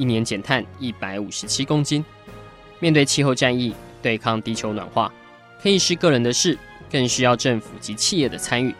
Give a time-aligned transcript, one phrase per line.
[0.00, 2.02] 一年减碳一百五十七公斤。
[2.78, 5.12] 面对气候战役，对抗地球暖化，
[5.62, 6.56] 可以是个人的事，
[6.90, 8.74] 更需要政府及企业的参与。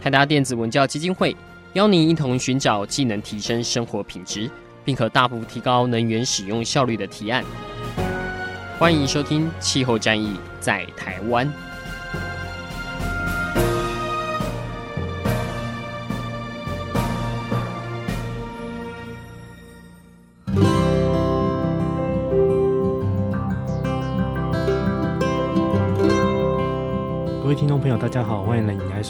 [0.00, 1.36] 台达电子文教基金会
[1.72, 4.48] 邀您一同寻找既能提升生活品质，
[4.84, 7.44] 并可大幅提高能源使用效率的提案。
[8.78, 11.44] 欢迎收听《气候战役在台湾》。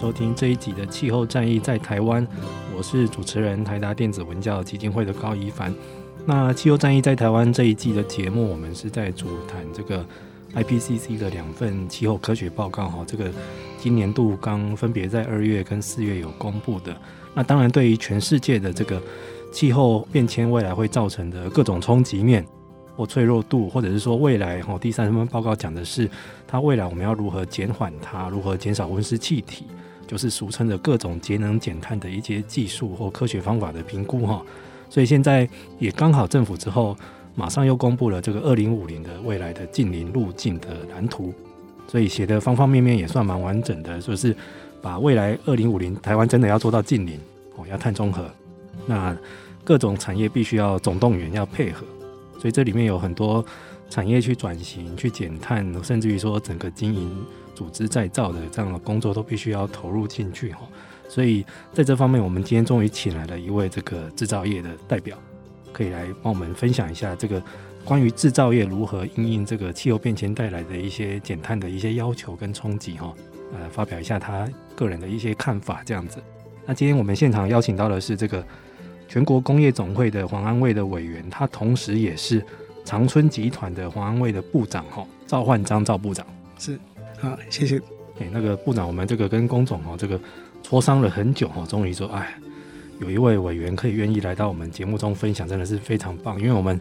[0.01, 2.27] 收听这一集的《气候战役在台湾》，
[2.75, 5.75] 我是主持人台达电子文教基金会的高一凡。
[6.25, 10.03] 那气候战役在台湾这一季的节目，我们是在主谈这个
[10.55, 13.31] IPCC 的两份气候科学报告哈，这个
[13.79, 16.97] 今年度刚分别在二月跟四月有公布的。
[17.35, 18.99] 那当然，对于全世界的这个
[19.53, 22.43] 气候变迁未来会造成的各种冲击面
[22.97, 26.09] 或脆弱度，或者是说未来哈，第三份报告讲的是
[26.49, 29.67] 它未来我们要如何减缓它，如何减少温室气体，
[30.11, 34.43] 就是俗称的各种节能减碳的一些技术或科学方法的评估哈。
[34.89, 36.97] 所以现在也刚好政府之后
[37.37, 41.33] 马上又公布了这个二零五零的未来的近零路径的蓝图，
[41.87, 44.35] 所以写的方方面面也算蛮完整的，就是
[44.83, 47.17] 把未来二零五零台湾真的要做到近零
[47.55, 48.29] 哦，要碳中和，
[48.85, 49.17] 那
[49.63, 51.87] 各种产业必须要总动员要配合，
[52.41, 53.45] 所以这里面有很多
[53.89, 57.09] 产业去转型去减碳，甚至于说整个经营
[57.61, 60.61] 组织再造的这样的工作都必须要投入进去哈。
[61.11, 61.45] 所以
[61.75, 65.15] 在这方面，我们今天终于请来了一位这个制造业的代表，
[65.75, 67.43] 可以来帮我们分享一下这个
[67.85, 73.13] 关于制造业如何应应这个气候变迁带来的一些减碳的一些要求跟冲击哈，
[73.53, 76.17] 呃，发表一下他个人的一些看法这样子。
[76.65, 78.43] 那今天我们现场邀请到的是这个
[79.07, 82.43] 全国工业总会的黄安卫的委员，他同时也是
[82.85, 86.25] 长春集团的黄安卫的部长哈，赵焕章赵部长。
[86.59, 86.79] 是，
[87.21, 87.79] 好，谢谢。
[88.19, 90.19] 哎，那个部长，我们这个跟工总哦这个。
[90.63, 92.39] 磋商了很久哈，终于说，哎，
[93.01, 96.39] 有一位委员可以愿意来到我们节目中分享，真的是非常棒。
[96.39, 96.79] 因为我们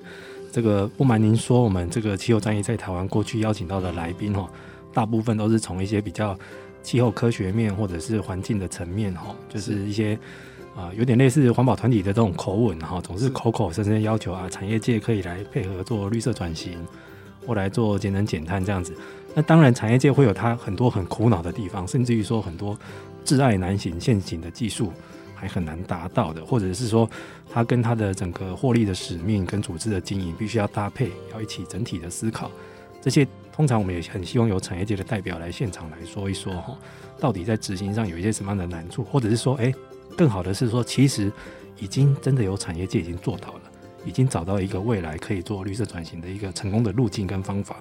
[0.51, 4.47] 这个不瞒您说，我们这个气候战役在台湾过去邀请到的来宾哈，
[4.93, 6.37] 大部分都是从一些比较
[6.83, 10.19] 气候科学面或者是环境的层面哈，就是一些
[10.75, 16.85] 啊有点类似环保团体的这种口吻哈，总是口口声声要求啊，产业界可以来配合做绿色转型
[17.47, 18.93] 或来做节能减碳这样子。
[19.39, 22.77] 那当然，产业界会有它很多很苦恼的地方，甚至于说很多。
[23.23, 24.91] 挚爱难行，现行的技术
[25.33, 27.09] 还很难达到的，或者是说，
[27.49, 32.51] 它跟它的整个获利的使命跟组织的经营必须要搭配，要一起整体的思考。
[32.99, 36.77] 这些通常我们也很希望有产业界的代表来现场来说一说哈，
[37.17, 39.73] 到底在执行上有一些什么样的难处，或者是说，诶，
[40.17, 41.31] 更好的是说，其实
[41.77, 43.61] 已经真的有产业界已经做到了，
[44.03, 47.79] 已经找到一个未来可以做绿色转型的一个成功的路径跟方法，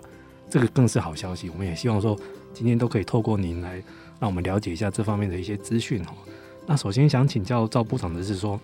[0.48, 1.48] 这个更是好消息。
[1.50, 2.18] 我们也希望说，
[2.52, 3.82] 今天都可以透过您来。
[4.20, 6.12] 让我们了解一下这方面的一些资讯哈。
[6.66, 8.58] 那首先想请教赵部长的是说，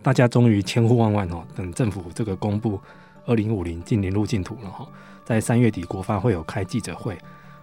[0.00, 2.80] 大家终于千呼万唤哦，等政府这个公布
[3.26, 4.86] 二零五零净零路径图了哈，
[5.24, 7.18] 在三月底国发会有开记者会，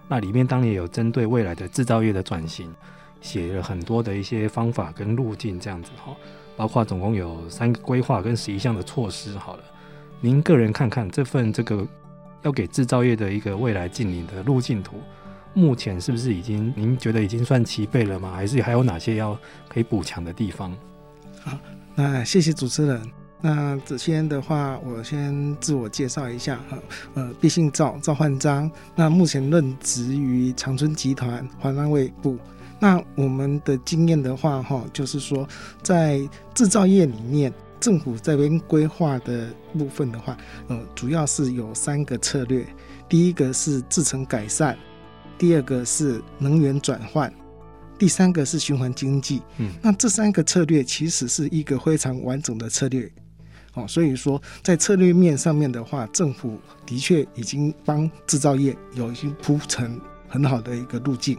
[0.08, 2.70] 那里面当然也有针对未来的制造业的转型，
[3.22, 6.14] 写了很多的一些方法跟路径这样子哈，
[6.54, 9.38] 包括总共有三个规划跟十一项的措施。
[9.38, 9.64] 好了，
[10.20, 11.86] 您个人看看这份这个
[12.42, 14.96] 要给制造业的一个未来进领的路径图。
[15.54, 16.70] 目前是不是已经？
[16.76, 18.32] 您觉得已经算齐备了吗？
[18.34, 19.38] 还是还有哪些要
[19.68, 20.70] 可以补强的地方？
[21.40, 21.58] 好，
[21.94, 23.00] 那谢谢主持人。
[23.40, 26.78] 那首先的话，我先自我介绍一下哈。
[27.14, 28.70] 呃，毕姓赵，赵焕章。
[28.94, 32.36] 那目前任职于长春集团环安卫部。
[32.78, 35.48] 那我们的经验的话，哈，就是说
[35.82, 36.20] 在
[36.54, 37.50] 制造业里面，
[37.80, 40.36] 政府这边规划的部分的话，
[40.68, 42.66] 呃，主要是有三个策略。
[43.08, 44.76] 第一个是制成改善。
[45.38, 47.30] 第二个是能源转换，
[47.98, 49.42] 第三个是循环经济。
[49.58, 53.10] 嗯，那这三个策略其实是一个非常完整的策略。
[53.74, 61.38] 哦，所以说在策略面上面的话，政府的确已经帮制造业有已经铺成很好的一个路径。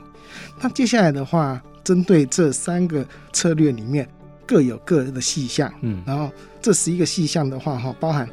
[0.62, 3.04] 那接下来的话，针对这三个
[3.34, 4.08] 策略里面
[4.48, 5.72] 各有各的细项。
[5.82, 8.28] 嗯，然后这十一个细项的话，哈，包含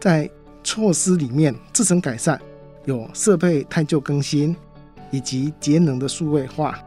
[0.00, 0.30] 在
[0.62, 2.40] 措施里面，自身改善
[2.84, 4.54] 有设备汰旧更新，
[5.10, 6.78] 以及节能的数位化，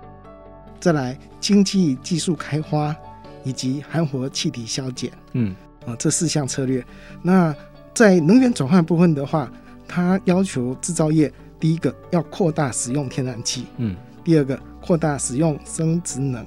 [0.80, 2.96] 再来经济技术开发，
[3.44, 5.12] 以及含氟气体消减。
[5.34, 6.84] 嗯，啊，这四项策略。
[7.22, 7.54] 那
[7.94, 9.52] 在能源转换部分的话，
[9.88, 16.46] 它要求制造业第一个要扩大使用天然气，嗯，第二个扩大使用生殖能，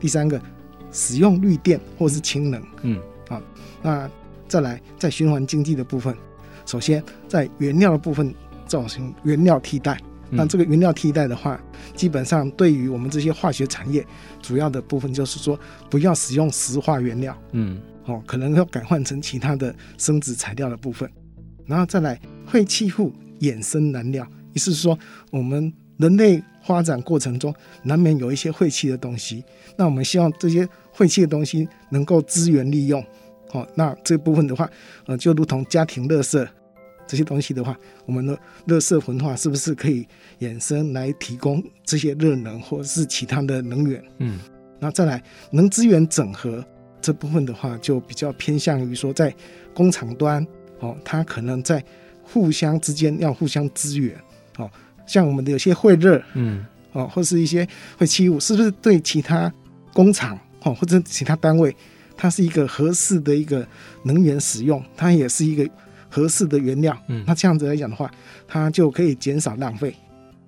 [0.00, 0.40] 第三个
[0.92, 3.42] 使用绿电或是氢能，嗯，啊，
[3.82, 4.10] 那
[4.48, 6.16] 再来在循环经济的部分，
[6.66, 8.34] 首先在原料的部分
[8.66, 10.00] 造成原料替代，
[10.30, 11.60] 那这个原料替代的话，
[11.94, 14.06] 基本上对于我们这些化学产业，
[14.40, 15.58] 主要的部分就是说
[15.88, 17.80] 不要使用石化原料，嗯。
[18.06, 21.08] 哦，可能要改换成其他的生质材料的部分，
[21.66, 24.98] 然后再来废弃物衍生燃料，意思是说
[25.30, 29.44] 我们人类发展过程中难免有一些晦气的东西，
[29.76, 33.04] 那我们希望这些晦气的东西能够资源利用。
[33.52, 34.68] 哦，那这部分的话，
[35.06, 36.48] 呃，就如同家庭垃圾
[37.06, 37.76] 这些东西的话，
[38.06, 40.06] 我们的垃圾焚化是不是可以
[40.38, 44.02] 衍生来提供这些热能或者是其他的能源？
[44.18, 44.38] 嗯，
[44.78, 46.64] 那再来能资源整合。
[47.02, 49.34] 这部分的话，就比较偏向于说，在
[49.74, 50.46] 工厂端，
[50.80, 51.82] 哦，它可能在
[52.22, 54.14] 互相之间要互相支援，
[54.58, 54.70] 哦，
[55.10, 57.66] 像我们的有些会热，嗯，哦，或是一些
[57.98, 59.52] 会气雾，是不是对其他
[59.92, 61.74] 工厂，哦，或者其他单位，
[62.16, 63.66] 它是一个合适的一个
[64.04, 65.68] 能源使用，它也是一个
[66.08, 68.08] 合适的原料，嗯，那这样子来讲的话，
[68.46, 69.92] 它就可以减少浪费。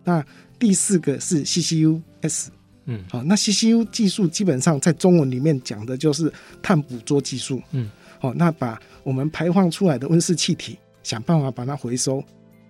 [0.05, 0.25] 那
[0.61, 2.47] 第四个是 CCUS。
[2.85, 7.61] 嗯，好，那 CCU 技术基本上在中文里面讲的就是碳捕捉技术。
[7.71, 12.23] 嗯，好，那把我们排放出来的温室气体想办法把它回收。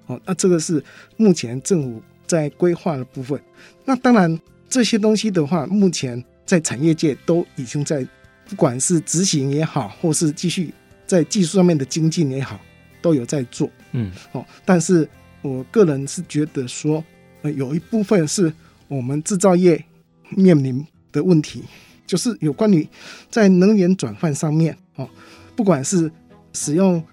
[0.07, 0.83] 哦，那这个是
[1.17, 3.41] 目前政府在规划的部分。
[3.85, 4.39] 那当然
[4.69, 8.07] 这些东西的话，目前在产业界都已经在，
[8.49, 10.73] 不管是执行也好，或是继续
[11.07, 12.61] 在技术上面的精进也好，
[13.01, 13.71] 都有在做。
[13.93, 15.09] 嗯，哦，但是
[15.41, 17.05] 我个人是觉得说，
[17.43, 18.53] 呃，有一部分是
[18.89, 19.85] 我们制造业。
[20.35, 20.83] 面临
[21.13, 21.63] 的问题
[22.07, 22.89] 就是有关于
[23.29, 25.07] 在能源转换上面哦，
[25.55, 26.11] 不管是
[26.55, 27.05] 使用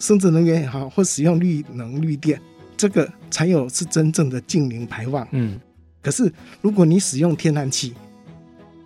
[0.00, 2.40] 生质能源也好，或使用绿能绿电，
[2.76, 5.28] 这个才有是真正的净零排放。
[5.30, 5.60] 嗯，
[6.02, 7.94] 可是如果你使用天然气，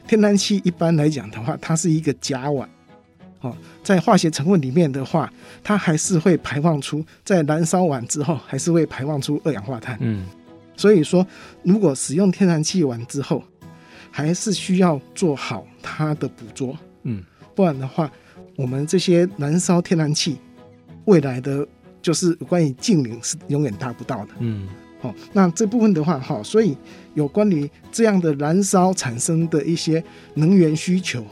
[0.07, 2.67] 天然气一般来讲的话，它是一个甲烷
[3.41, 5.33] 哦，在化学成分里面的话，
[5.63, 9.97] 它还是会排放出，在燃烧完之后还是会排放出二氧化碳。
[10.01, 10.27] 嗯，
[10.77, 11.27] 所以说，
[11.63, 13.43] 如果使用天然气完之后，
[14.11, 17.23] 还是需要做好它的捕捉，嗯，
[17.55, 18.11] 不然的话，
[18.57, 20.39] 我们这些燃烧天然气，
[21.05, 21.67] 未来的
[22.01, 24.69] 就是关于净零是永远达不到的，嗯，
[25.01, 26.77] 好，那这部分的话，哈，所以
[27.15, 30.03] 有关于这样的燃烧产生的一些
[30.35, 31.25] 能源需求，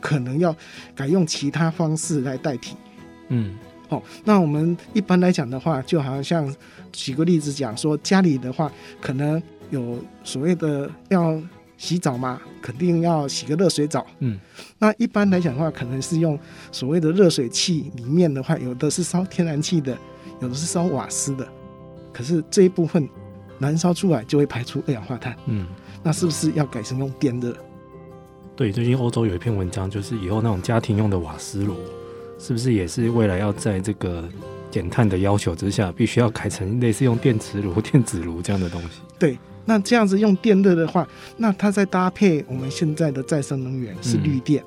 [0.00, 0.54] 可能要
[0.94, 2.76] 改用其他方式来代替，
[3.28, 3.54] 嗯，
[3.88, 6.54] 好，那我们一般来讲的话，就好像
[6.92, 8.70] 举个例子讲说，家里的话，
[9.00, 11.40] 可能有所谓的要。
[11.84, 14.06] 洗澡嘛，肯定要洗个热水澡。
[14.20, 14.40] 嗯，
[14.78, 16.38] 那一般来讲的话，可能是用
[16.72, 19.94] 所谓的热水器，里面的话，有的是烧天然气的，
[20.40, 21.46] 有的是烧瓦斯的。
[22.10, 23.06] 可是这一部分
[23.58, 25.36] 燃烧出来就会排出二氧化碳。
[25.44, 25.66] 嗯，
[26.02, 27.54] 那是不是要改成用电热？
[28.56, 31.76] 对，最近欧洲有一篇文章，就是以后那种家庭用的瓦斯炉，
[32.38, 34.26] 是不是也是未来要在这个
[34.70, 39.02] 减碳的要求之下，必须要改成类似用电磁炉、电子炉这样的东西？
[39.18, 39.36] 对。
[39.64, 44.66] 那这样子用电热的话，那它再搭配我们现在的再生能源是绿电，嗯，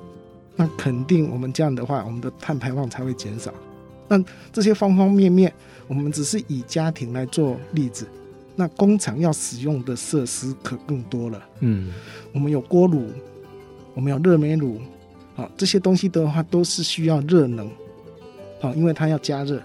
[0.56, 3.52] 那肯定我们这样的话，我们的碳排放才会减少。
[4.08, 5.52] 那这些方方面面，
[5.86, 8.08] 我们只是以家庭来做例子，
[8.56, 11.42] 那工厂要使用的设施可更多了。
[11.60, 11.92] 嗯，
[12.32, 13.08] 我们有锅炉，
[13.94, 14.80] 我们有热煤炉，
[15.36, 17.70] 好，这些东西的话都是需要热能，
[18.60, 19.62] 好，因为它要加热。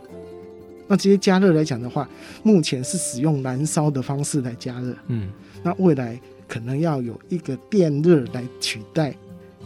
[0.88, 2.08] 那这些加热来讲的话，
[2.44, 4.96] 目前是使用燃烧的方式来加热。
[5.08, 5.30] 嗯，
[5.64, 9.16] 那未来可能要有一个电热来取代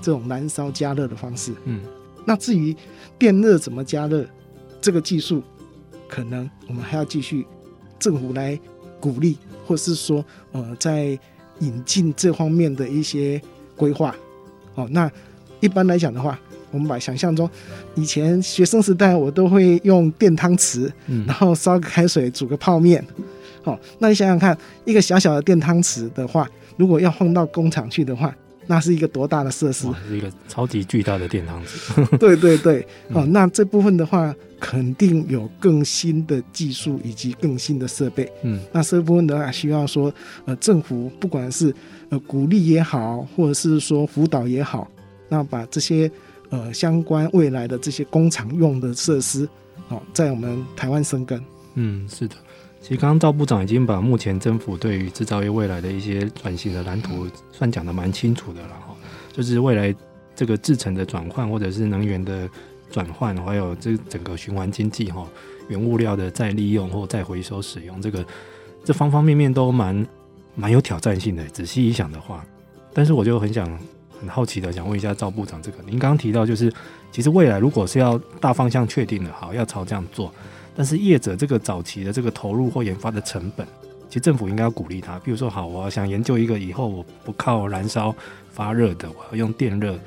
[0.01, 1.51] 这种燃烧加热的方式。
[1.65, 1.81] 嗯，
[2.25, 2.75] 那至于
[3.17, 4.25] 电热怎么加热，
[4.79, 5.41] 这个技术
[6.07, 7.45] 可能我们还要继续
[7.99, 8.57] 政府来
[8.99, 11.17] 鼓励，或是说呃，在
[11.59, 13.41] 引进这方面的一些
[13.75, 14.15] 规划。
[14.75, 15.11] 哦，那
[15.59, 16.39] 一般来讲的话。
[16.71, 17.49] 我们把想象中，
[17.95, 20.91] 以前学生时代我都会用电汤匙，
[21.25, 23.03] 然后烧个开水煮个泡面。
[23.63, 28.33] 哦，那你想想看，一个小小的电汤匙的话，如果要放到工厂去的话，
[28.67, 29.87] 那是一个多大的设施？
[30.07, 32.05] 是一个超级巨大的电汤匙。
[32.17, 38.31] 对对对，哦，那这部分的话，肯定有更新的技术以及更新的设备。
[38.43, 40.13] 嗯，那这部分的话，需要说，
[40.45, 41.73] 呃，政府不管是
[42.09, 44.89] 呃鼓励也好，或者是说辅导也好，
[45.29, 46.09] 那把这些。
[46.49, 49.47] 呃，相关未来的这些工厂用的设施，
[49.89, 51.43] 哦，在我们台湾生根。
[51.75, 52.35] 嗯，是的。
[52.79, 58.95] 其实刚刚赵部长已经把目前政府对于制造业未来的一些转型的蓝图算讲得蛮清楚的了哈，
[59.33, 59.93] 就是未来
[60.35, 62.47] 这个制程的转换，或者是能源的
[62.89, 65.27] 转换，还有这整个循环经济哈，
[65.67, 68.25] 原物料的再利用或再回收使用，这个
[68.85, 70.07] 这方方面面都蛮
[70.55, 71.43] 蛮有挑战性的。
[71.49, 72.45] 仔细一想的话，
[72.93, 73.67] 但是我就很想
[74.19, 76.71] 很好奇的想问一下赵部长，这个您刚刚提到就是，
[77.11, 80.33] 其实未来如果是要大方向确定的，好，要朝这样做。
[80.75, 83.65] 但是业者这个早期的这个投入或研发的成本，
[84.07, 85.17] 其实政府应该要鼓励他。
[85.19, 88.13] 比如说，好，我想研究一个以后我不靠燃烧
[88.51, 89.97] 发热的，我要用电热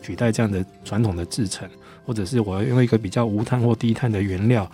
[0.00, 1.68] 取代这样的传统的制成，
[2.06, 4.70] 或者是我要用一个比较无碳或低碳的原料。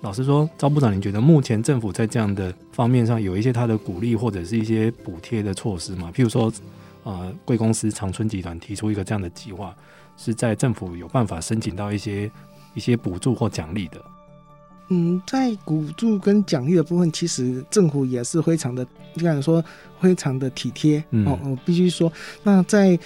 [0.00, 6.10] 老实说，赵部长，你觉得目前政府在这样的方面上有一些他的鼓励或者是一些补贴的措施吗？
[6.14, 6.52] 譬如说，
[7.04, 9.74] 呃，贵公司长春集团提出一个这样的计划，
[10.16, 12.30] 是在政府有办法申请到一些
[12.74, 14.02] 一些补助或奖励的。
[14.88, 19.64] 嗯，在补助跟奖励的部分，其实政府也是非常的，应该说
[20.00, 21.38] 非常的体贴、嗯、哦。
[21.44, 22.98] 我必须说，那在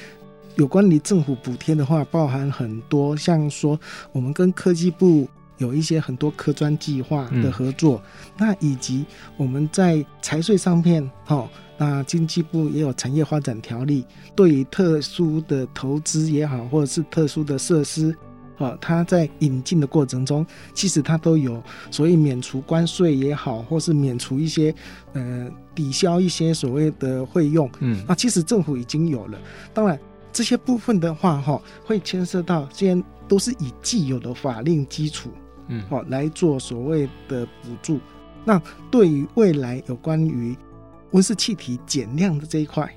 [0.57, 3.79] 有关于政府补贴的话，包含很多，像说
[4.11, 5.29] 我们跟科技部
[5.59, 9.05] 有一些很多科专计划的合作，嗯、那以及
[9.37, 14.05] 我们在财税上面，哦，那经济部也有产业发展条例，
[14.35, 18.15] 对于特殊的投资也好，或者是特殊的设施。
[18.59, 20.45] 啊，它在引进的过程中，
[20.75, 24.75] 其实它都有所谓免除关税也好，或是免除一些
[25.13, 27.71] 呃抵消一些所谓的费用。
[27.79, 29.39] 嗯，啊，其实政府已经有了。
[29.73, 29.97] 当然，
[30.33, 35.31] 这些部分的话，哈，会牵涉到，既然都是以既有的法令基础，
[35.69, 38.01] 嗯，好来做所谓的补助。
[38.45, 40.57] 那对于未来有关于
[41.13, 42.89] 温室气体减量的这一块。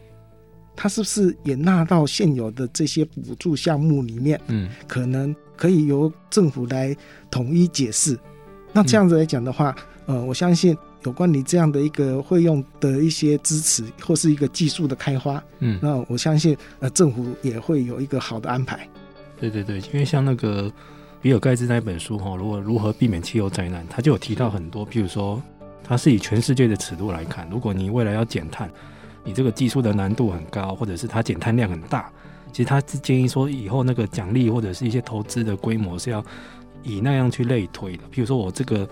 [0.75, 4.39] 它是不是也纳到现有的这些补助项目里面？
[4.47, 6.95] 嗯，可能可以由政府来
[7.29, 8.17] 统一解释。
[8.73, 9.75] 那这样子来讲的话，
[10.07, 18.87] 嗯、呃，我相信有关你这样的一个会用的一些支持或是一个技术的开发，嗯，那我相信呃政府也会有一个好的安排。
[19.39, 20.71] 对对对，因为像那个
[21.21, 25.39] 比尔盖茨那本书哈，如果如何避免汽油灾难，他就有提到很多，譬如说，
[25.83, 28.69] 他是以全世界的尺度来看，如果你未来要减碳。
[29.23, 32.11] 你这个技术的难度很高，或者是它减碳量很大，
[32.51, 36.25] 其实他是建议说，以后那个奖励或者是一些投资的规模是要
[36.81, 38.03] 以那样去类推的。
[38.05, 38.89] 譬如说我这个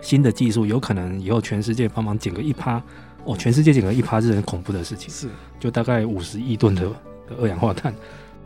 [0.00, 2.82] 新的技术，有可能以后全世界帮忙减个一趴，
[3.24, 5.28] 哦，全世界减个一趴是很恐怖的事情，是
[5.60, 6.88] 就大概五十亿吨的
[7.28, 7.94] 的二氧化碳，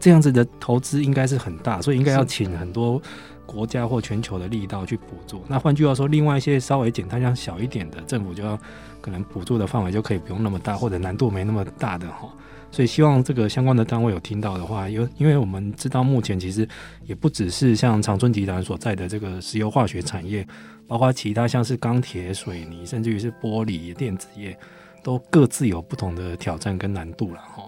[0.01, 3.01] 这样子的投资应该是很大，所以应该要请很多
[3.49, 5.43] 国家或全球的力道去补助。
[5.49, 8.57] 那换句话说，另外一些稍微减碳量小一点的政府就要。
[9.01, 12.29] 可能补助的范围就可以不用那么大，或者难度没那么大的哈，
[12.73, 16.69] 所以希望这个相关的单位有听到的话，因为因为我们知道目前其实
[17.07, 20.45] 也不只是像长春集团所在的这个石油化学产业，
[20.89, 24.59] 包括其他像是钢铁、水泥，甚至于是玻璃、电子业，
[25.01, 27.63] 都各自有不同的挑战跟难度了哈。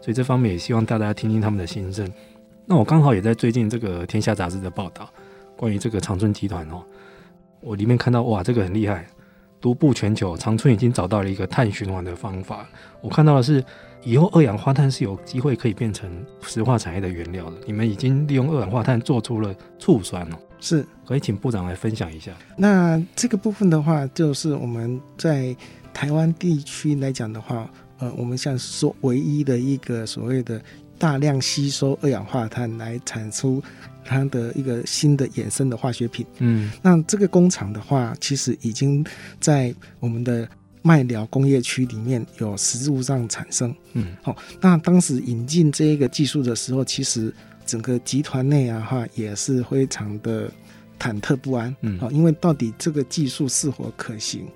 [0.00, 2.08] 所以这方面也希望大家听听他们的心声。
[2.64, 5.10] 那我刚好也在最近这个《天下》杂志的报道，
[5.56, 6.82] 关于这个长春集团哦，
[7.60, 9.06] 我里面看到哇，这个很厉害。
[9.58, 12.68] 独步全球，长春已经找到了一个碳循环的方法。
[13.00, 13.64] 我看到的是，
[14.04, 16.08] 以后二氧化碳是有机会可以变成
[16.42, 17.56] 石化产业的原料的。
[17.66, 20.86] 你们已经利用二氧化碳做出了醋酸了，是？
[21.06, 22.32] 可以请部长来分享一下。
[22.56, 25.56] 那这个部分的话，就是我们在
[25.92, 30.60] 台湾地区来讲的话，呃，我们像说唯一的一个所谓的
[30.98, 33.60] 大量吸收二氧化碳来产出。
[34.06, 39.04] 它的一个新的衍生的化学品，嗯，那这个工厂的话，其实已经
[39.40, 40.48] 在我们的
[40.82, 47.34] 麦寮工业区里面有实物上产生，嗯，好，那当时引进这一个技术的时候，其实
[47.66, 50.48] 整个集团内啊哈也是非常的
[50.98, 54.46] 忐忑不安，嗯，好，因为到底这个技术是否可行，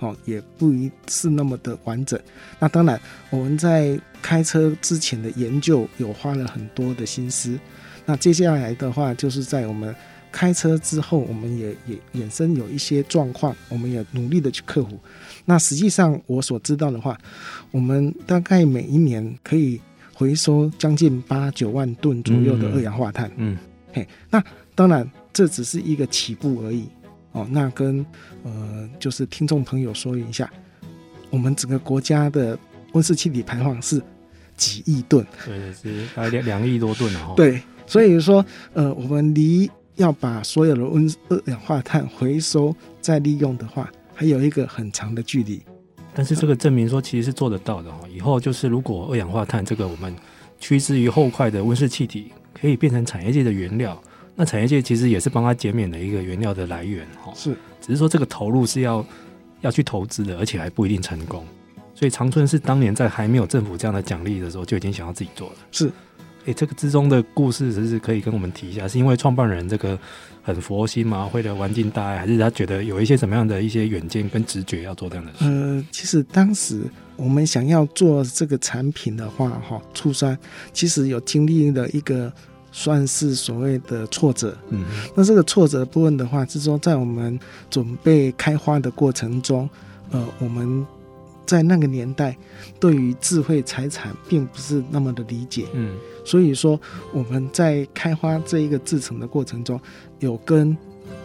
[0.00, 2.18] 哦，也不一是那么的完整。
[2.58, 7.58] 那当然，我们在开车之前的研究有花了很多的心思。
[8.06, 9.94] 那接下来的话，就是在我们
[10.30, 14.98] 开车之后，我们也也衍生有一些状况，我们也努力的去克服。
[15.44, 17.16] 那实际上我所知道的话，
[17.70, 19.80] 我们大概每一年可以
[20.12, 23.30] 回收将近八九万吨左右的二氧化碳。
[23.36, 23.56] 嗯，
[23.92, 24.42] 嘿，那
[24.74, 26.88] 当然这只是一个起步而已。
[27.32, 28.04] 哦，那跟
[28.42, 30.52] 呃，就是听众朋友说一下，
[31.30, 32.58] 我们整个国家的
[32.92, 34.00] 温室气体排放是
[34.56, 35.26] 几亿吨？
[35.44, 37.34] 对，是大概两两亿多吨了哈。
[37.36, 37.62] 对。
[37.86, 45.62] 所以说，呃，我们离要把所有的温二氧化碳回收再利用的话，还有一个很长的距离。
[46.14, 48.00] 但是这个证明说，其实是做得到的哦。
[48.08, 50.14] 以后就是如果二氧化碳这个我们
[50.58, 54.00] 趋之于后快的温室气体可以变成产业界的原料，
[54.34, 57.32] 那产业界其实也是帮它减免了一个原料的来源哈。
[57.34, 59.04] 是，只是说这个投入是要
[59.60, 61.44] 要去投资的，而且还不一定成功。
[61.94, 65.54] 所以长春是当年在还没有政府这样的奖励的时候，就已经想要自己做了。
[65.70, 65.92] 是，
[66.46, 68.86] 哎，这个之中的故事，是不是可以跟我们提一下？
[68.86, 69.98] 是因为创办人这个
[70.42, 71.28] 很佛心嘛？
[71.32, 75.44] 为了环境大爱，还是他觉得有一些什么样的一些远见跟直觉要做这样的事？
[75.44, 76.82] 呃，其实当时
[77.16, 80.38] 我们想要做这个产品的话，哈，初三
[80.72, 82.32] 其实有经历了一个。
[82.76, 84.84] 算是所谓的挫折，嗯，
[85.14, 87.38] 那这个挫折部分的话，是说在我们
[87.70, 89.70] 准备开花的过程中，
[90.10, 90.84] 呃，我们
[91.46, 92.36] 在那个年代
[92.80, 96.80] 对于智慧财产并不是那么的理解，嗯，所以说
[97.12, 99.80] 我们在开花这一个制成的过程中，
[100.20, 100.76] 有跟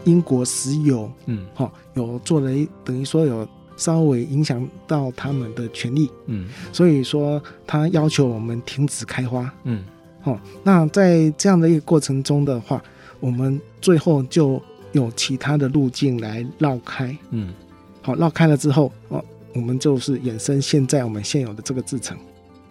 [0.03, 9.83] 英国石油，嗯，好，有做了一等于说有稍微影响到他们的权利，嗯，所以说他要求我们停止开花，嗯。
[10.25, 12.83] 哦，那在这样的一个过程中的话，
[13.21, 17.17] 我们最后就有其他的路径来绕开。
[17.29, 17.53] 嗯，
[18.01, 19.23] 好，绕开了之后，哦，
[19.55, 22.17] 我们就是衍生现在我们现有的这个制程。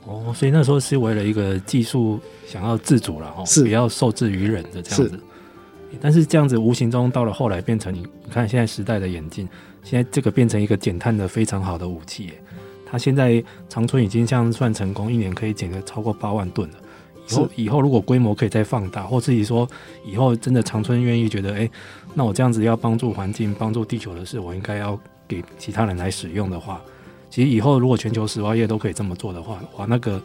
[0.08, 5.16] 哦，所以那时候是为了一个技术想要自主了，哈，是不要受制于人的这样子。
[5.16, 5.20] 是。
[6.00, 9.46] 但是这样子无形中到了后来变成你，你看现在时代的演进，
[9.82, 12.32] 现在这个变成一个减碳的非常好的武器。
[12.90, 16.76] 它现在长春已经这样算成功，一年可以减个超过八万吨了。
[17.28, 19.68] 以后以后如果规模可以再放大，或自己说
[20.06, 21.70] 以后真的长春愿意觉得，哎，
[22.14, 26.80] 那我这样子要帮助环境、帮助地球的事，我应该要给其他人来使用的话，
[27.30, 30.20] 其实以后如果全球石化业都可以这么做的话，哇，那个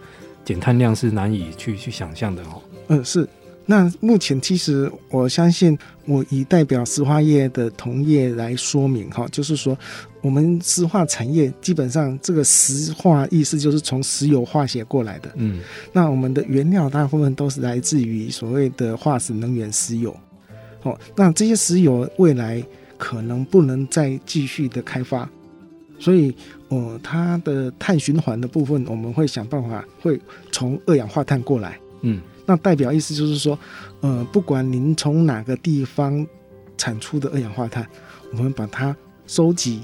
[0.45, 2.61] 减碳量是难以去去想象的哦。
[2.87, 3.27] 嗯，是。
[3.65, 9.77] 那目前其实我相信，我以代表石化业的同业来说明哈，就是说
[10.21, 15.61] 我们石化产业基本上这个石化意思就是从石油化学过来的，嗯，
[15.93, 20.13] 那我们的原料大部分都是来自于所谓的化石能源石油，
[20.81, 22.61] 哦，那这些石油未来
[22.97, 25.29] 可能不能再继续的开发，
[25.99, 26.35] 所以
[26.69, 30.19] 呃，它的碳循环的部分我们会想办法会
[30.51, 32.21] 从二氧化碳过来，嗯。
[32.45, 33.57] 那代表意思就是说，
[34.01, 36.27] 呃，不管您从哪个地方
[36.77, 37.87] 产出的二氧化碳，
[38.33, 38.93] 我们把它
[39.27, 39.81] 收集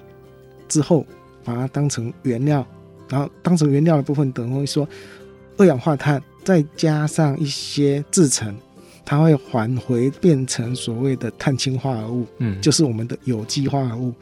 [0.68, 1.06] 之后，
[1.46, 2.68] 把它当成原料，
[3.08, 4.86] 然后当成原料的部分，等于说
[5.56, 8.54] 二氧化碳再加上一些制成，
[9.06, 14.14] 它会返回变成所谓的碳氢化合物，嗯，就是我们的有机化合物，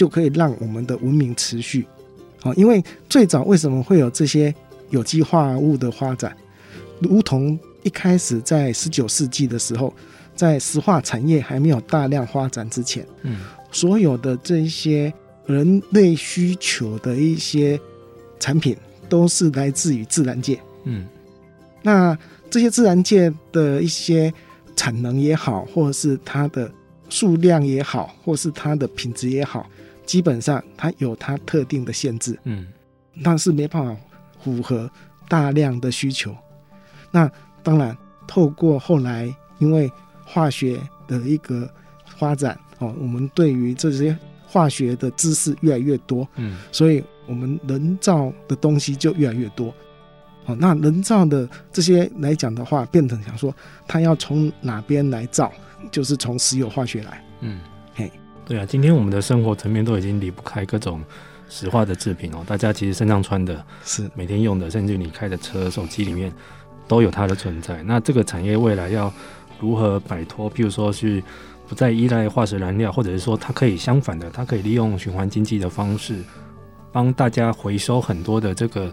[0.00, 1.86] 就可以让我们的文明持续。
[2.40, 4.54] 好，因为最早为什么会有这些
[4.88, 6.34] 有机化合物的发展，
[7.00, 9.92] 如同一开始在十九世纪的时候，
[10.34, 15.12] 在石化产业还没有大量发展之前，嗯，所有的这一些
[15.44, 17.78] 人类需求的一些
[18.38, 18.74] 产品，
[19.06, 21.06] 都是来自于自然界，嗯，
[21.82, 22.16] 那
[22.48, 24.32] 这些自然界的一些
[24.74, 26.72] 产能也好，或者是它的
[27.10, 29.68] 数量也好，或是它的品质也好，
[30.10, 32.66] 基本上它有它特定的限制，嗯，
[33.22, 33.96] 但是没办法
[34.42, 34.90] 符合
[35.28, 36.34] 大量的需求，
[37.12, 37.30] 那。
[37.62, 37.94] 当然，
[38.26, 39.92] 透过后来因为
[40.24, 41.70] 化学的一个
[42.16, 49.74] 发展哦，我们对于这些化学的知识越来越多，嗯，所以我们人造的东西就越来越多。
[50.46, 53.54] 好，那人造的这些来讲的话，变成想说，
[53.86, 55.52] 它要从哪边来造，
[55.92, 57.22] 就是从石油化学来。
[57.40, 57.69] 嗯，嘿，
[58.44, 61.02] 对啊，今天我们的生活层面都已经离不开各种
[61.48, 66.32] 石化的制品哦，大家其实身上穿的是每天用的，甚至你开的车、手机里面。
[66.88, 67.80] 都有它的存在。
[67.84, 69.12] 那这个产业未来要
[69.60, 70.50] 如何摆脱？
[70.50, 71.22] 譬如说是
[71.68, 76.16] 不再依赖化石燃料，或者是说它可以相反的，它可以利用循环经济的方式，
[76.90, 78.92] 帮大家回收很多的这个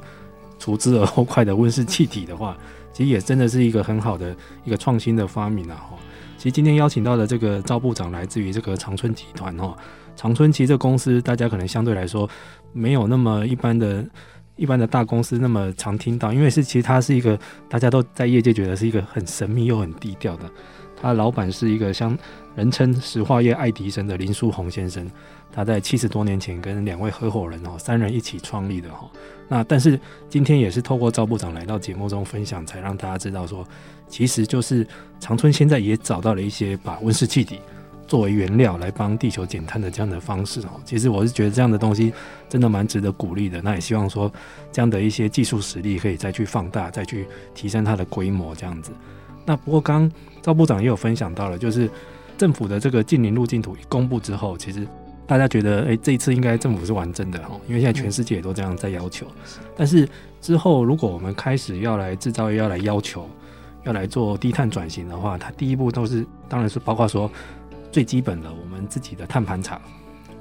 [0.60, 2.56] 除之而后快的温室气体的话，
[2.94, 5.76] 其实也真的是一个很好的一个创新的发明啊！
[5.90, 5.98] 哈，
[6.38, 9.76] 其实今天邀请到的这个赵部长来自于这个长春集团哦，
[10.16, 12.30] 长春其实这公司大家可能相对来说
[12.72, 14.06] 没有那么一般的。
[14.60, 20.50] 一般的大公司那么常听到，因为是其实它是一个大家都在业界觉得是一个很神秘又很低调的。
[21.00, 22.18] 他老板是一个像
[22.56, 25.10] 人称石化业爱迪生的林书鸿先生，
[25.52, 29.10] 他在七十多年前跟两位合伙人哦三人一起创立的哈。
[29.48, 33.66] 那但是今天也是透过赵部长来到节目中分享，才让大家知道说，
[34.08, 34.86] 其实就是
[35.20, 37.60] 长春现在也找到了一些把温室气体。
[38.08, 42.14] 作为原料来帮地球减碳的这样的方式哦，其实我是觉得这样的东西
[42.48, 43.62] 真的蛮值得鼓励的。
[43.62, 44.32] 那也希望说
[44.72, 48.94] 这样的一些技术实力可以再去放大，再去提升它的规模这样子。
[49.46, 50.10] 那不过刚
[50.48, 51.92] 赵部长也有分享到了，就是
[52.38, 54.88] 政府的这个近邻路径图一公布之后，其实
[55.26, 59.28] 大家觉得诶，这一次应该政府是完真的哈，因为现在全世界也都这样在要求。
[59.76, 60.08] 但是
[60.40, 63.30] 之后如果我们开始要来制造业要来要求。
[63.84, 67.32] 要来做低碳转型的话，它第一步都是当然是包括说
[67.90, 69.80] 最基本的我们自己的碳盘查，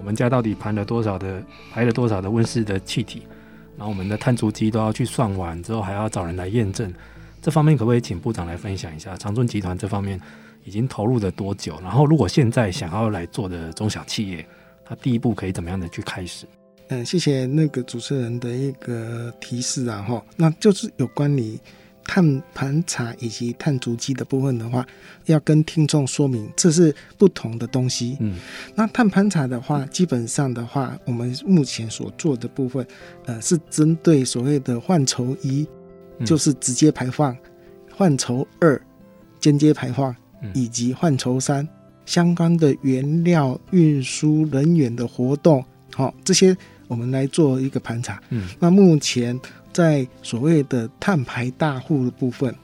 [0.01, 1.41] 我们家到底盘了多少的
[1.71, 3.23] 排了多少的温室的气体，
[3.77, 6.93] 然后我们的碳足迹都要去算完之后，还要找人来验证。
[7.47, 9.17] 这方面可不可以请部长来分享一下？
[9.17, 10.21] 长春集团这方面
[10.65, 11.79] 已经投入了多久？
[11.81, 14.45] 然后如果现在想要来做的中小企业，
[14.85, 16.45] 它第一步可以怎么样的去开始？
[16.89, 21.61] 嗯，谢谢那个主持人的一个提示啊，哈，那就是有关你
[22.03, 24.85] 碳盘查以及碳足迹的部分的话，
[25.27, 28.17] 要跟听众说明，这是不同的东西。
[28.19, 28.37] 嗯，
[28.75, 32.85] 那碳盘查的话，基本上的话，我们目前所做的部分，
[33.27, 35.65] 呃，是针对所谓的范畴一，
[36.25, 37.35] 就是直接排放；
[37.97, 38.81] 范畴二，
[39.41, 40.15] 间接排放，
[40.55, 41.69] 以及范畴三
[42.05, 46.57] 相关的原料运输人员的活动，好，这些。
[46.89, 48.23] 我们来做一个盘查。
[48.31, 49.37] 嗯，那目前
[49.73, 52.55] 在所谓的碳排大户的部分，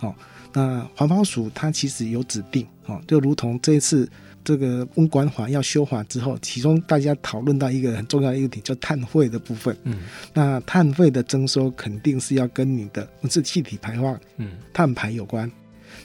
[0.00, 0.14] 哦，
[0.52, 4.06] 那环保署它其实有指定，哦，就如同这一次
[4.44, 9.76] 这个温管法要修法之后，其中大家讨论到一个很重要的一个点，叫碳费的部分。
[9.84, 9.98] 嗯，
[10.32, 15.50] 那碳费的征收肯定是要跟你的温室气体排放、嗯，碳排有关。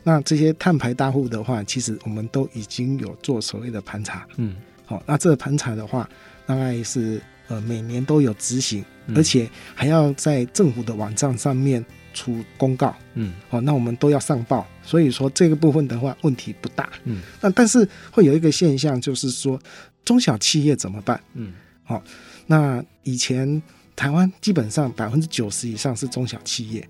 [0.04, 4.28] 那这些碳排大户的话，其实我们都已经有做所谓的盘查。
[4.38, 6.10] 嗯，好，那这个盘查的话，
[6.46, 7.22] 大概是。
[7.48, 8.84] 呃，每年都有执行，
[9.16, 12.96] 而且还要在政府的网站上面出公告。
[13.14, 16.90] 嗯，哦，那我们都要上报，所以说这个部分的话问题不大。
[17.04, 19.62] 嗯，那但是会有一个现象，就是说
[20.04, 21.22] 中小企业怎么办？
[21.36, 22.02] 嗯，好，
[22.48, 23.62] 那以前
[23.96, 26.88] 台湾基本上百分之九十以上是中小企业。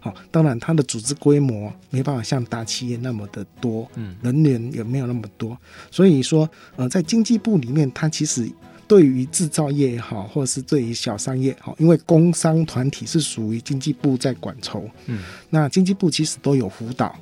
[0.00, 5.58] 好，当然它的组织规模没办法像大企业那么的多，嗯，人员也没有那么多，
[5.90, 8.50] 所以说呃，在经济部里面，它其实。
[8.92, 17.18] 对于制造业也好，或者是对于小商业好，因为工商团体是属于经济部在管筹，嗯，那经济部其实都有辅导，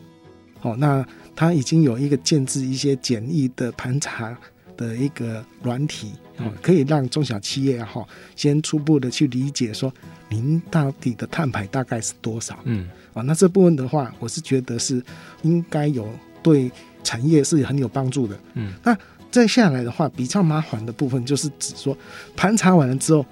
[0.63, 1.07] 哦，那
[1.37, 4.37] 他已经有一个建制一些简易的盘查
[4.77, 8.05] 的一个软体，哦，可以让中小企业哈
[8.35, 9.95] 先初步的去理解说，
[10.29, 15.01] 您到底的碳排大概是多少，嗯，啊，那这部分的话，我是觉得是
[15.43, 16.09] 应该有
[16.43, 16.69] 对
[17.05, 18.99] 产业是很有帮助的，嗯，那。
[19.31, 21.97] 再下来的话，比较麻烦的部分就是指说，
[22.37, 23.25] 盘查完了之后，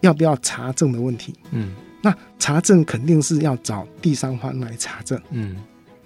[0.00, 1.34] 要不要查证的问题。
[1.50, 5.20] 嗯，那查证肯定是要找第三方来查证。
[5.30, 5.56] 嗯，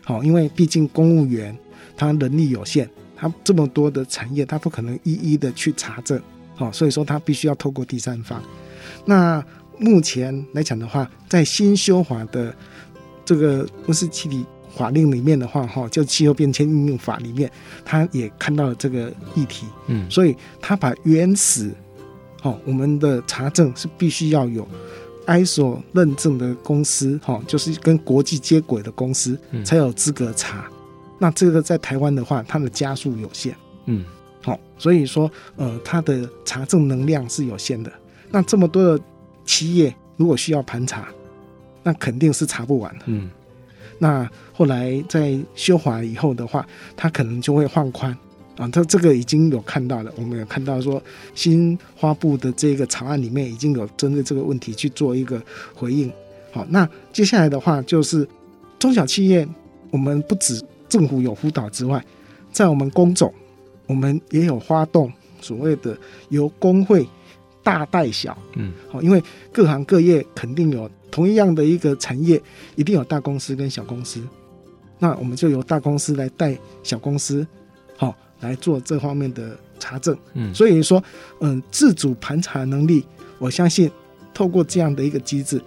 [0.05, 1.57] 好，因为毕竟公务员
[1.97, 6.21] 他能力有限，他这么多的产业，他不可能一一的去查证。
[6.55, 8.43] 好，所以说他必须要透过第三方。
[9.05, 9.45] 那
[9.79, 12.55] 目前来讲的话，在新修法的
[13.25, 14.47] 这个温室气体。
[14.77, 17.51] 法令里面的话，哈，就气候变迁应用法里面，
[17.85, 21.71] 他也看到了这个议题，嗯，所以他把原始，
[22.43, 24.67] 哦，我们的查证是必须要有
[25.27, 30.65] ISO 认证的公司，哈，就是跟国际接轨的公司才有资格查。
[31.19, 33.55] 那这个在台湾的话，它的加速有限，
[33.87, 34.05] 嗯，
[34.43, 37.93] 好，所以说，呃，它的查证能量是有限的。
[38.31, 39.05] 那这么多的
[39.45, 41.09] 企业如果需要盘查，
[41.83, 43.31] 那肯定是查不完的，嗯。
[44.03, 48.11] 那后来在修法以后的话，它可能就会放宽
[48.57, 48.67] 啊。
[48.69, 51.01] 它这个已经有看到了，我们有看到说
[51.35, 55.41] 新发布的这个草案里面已经有针对这个问题去做一个
[55.75, 56.11] 回应。
[56.51, 58.27] 好，那接下来的话就是
[58.79, 59.47] 中小企业，
[59.91, 60.59] 我们不止
[60.89, 62.03] 政府有辅导之外，
[62.51, 63.31] 在我们工种，
[63.87, 65.95] 我们也有发动所谓的
[66.31, 67.07] 由工会
[67.63, 70.91] 大带小，嗯，好，因为各行各业肯定有。
[71.11, 72.41] 同一样的一个产业，
[72.77, 74.23] 一定有大公司跟小公司，
[74.99, 77.47] 那我们就由大公司来带小公司，
[77.97, 80.17] 好来做这方面的查证。
[80.35, 81.03] 嗯，所以说，
[81.41, 83.05] 嗯，自主盘查能力，
[83.39, 83.91] 我相信
[84.33, 85.61] 透过这样的一个机制，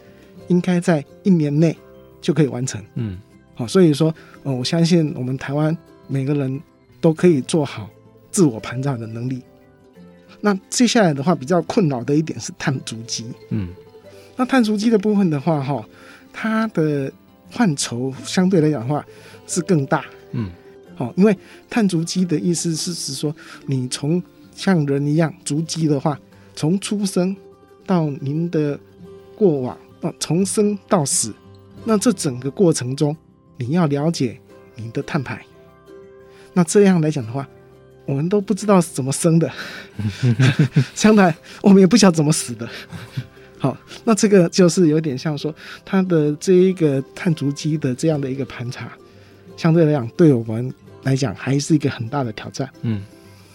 [0.47, 1.75] 应该在一年内
[2.21, 2.84] 就可以完成。
[2.95, 3.19] 嗯，
[3.56, 5.75] 好，所以说，嗯，我相信我们台湾
[6.08, 6.62] 每个人
[7.01, 7.89] 都可以做好
[8.32, 9.41] 自我盘查的能力。
[10.41, 13.25] 那接下来的话，比较困扰的一点是碳足迹。
[13.49, 13.69] 嗯。
[14.36, 15.84] 那碳足迹的部分的话，哈，
[16.32, 17.12] 它的
[17.50, 19.06] 范畴相对来讲的话
[19.46, 20.50] 是更大，嗯，
[20.96, 21.38] 好，因为
[21.69, 23.36] 碳足迹的意思是指说，
[23.67, 24.22] 你从
[24.56, 26.19] 像人一样足迹的话，
[26.56, 27.36] 从出生
[27.86, 28.80] 到您的
[29.36, 31.32] 过往，啊，从生到死，
[31.86, 33.15] 那这整个过程中，
[33.58, 34.39] 你要了解
[34.76, 35.46] 你的碳排。
[36.54, 37.48] 那这样来讲的话，
[38.06, 39.52] 我们都不知道是怎么生的，
[40.96, 42.67] 相反我们也不晓得怎么死的。
[43.63, 48.91] 好，那这个就是有点像说，它的这一个碳足迹的这样的一个盘查，
[49.56, 50.69] 相对来讲，对我们
[51.04, 52.69] 来讲还是一个很大的挑战。
[52.82, 53.02] 嗯，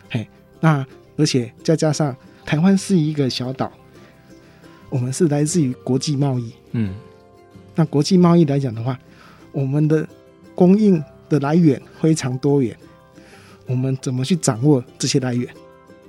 [0.09, 0.27] 嘿，
[0.61, 0.83] 那
[1.19, 2.17] 而且再加上
[2.47, 3.71] 台湾是一个小岛，
[4.89, 6.55] 我们是来自于国际贸易。
[6.73, 6.95] 嗯，
[7.75, 8.99] 那国际贸易来讲的话，
[9.53, 10.09] 我们的
[10.55, 12.75] 供应的来源非常多元，
[13.67, 15.47] 我们怎么去掌握这些来源？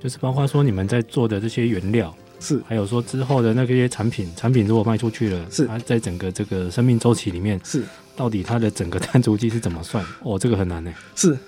[0.02, 7.84] 就是包括说你们在做的这些原料是，还有说之后的那些产品，产品如果卖出去了，是它在整个这个生命周期里面是，
[8.16, 10.04] 到底它的整个碳足迹是怎么算？
[10.22, 10.92] 哦，这个很难呢。
[11.14, 11.38] 是，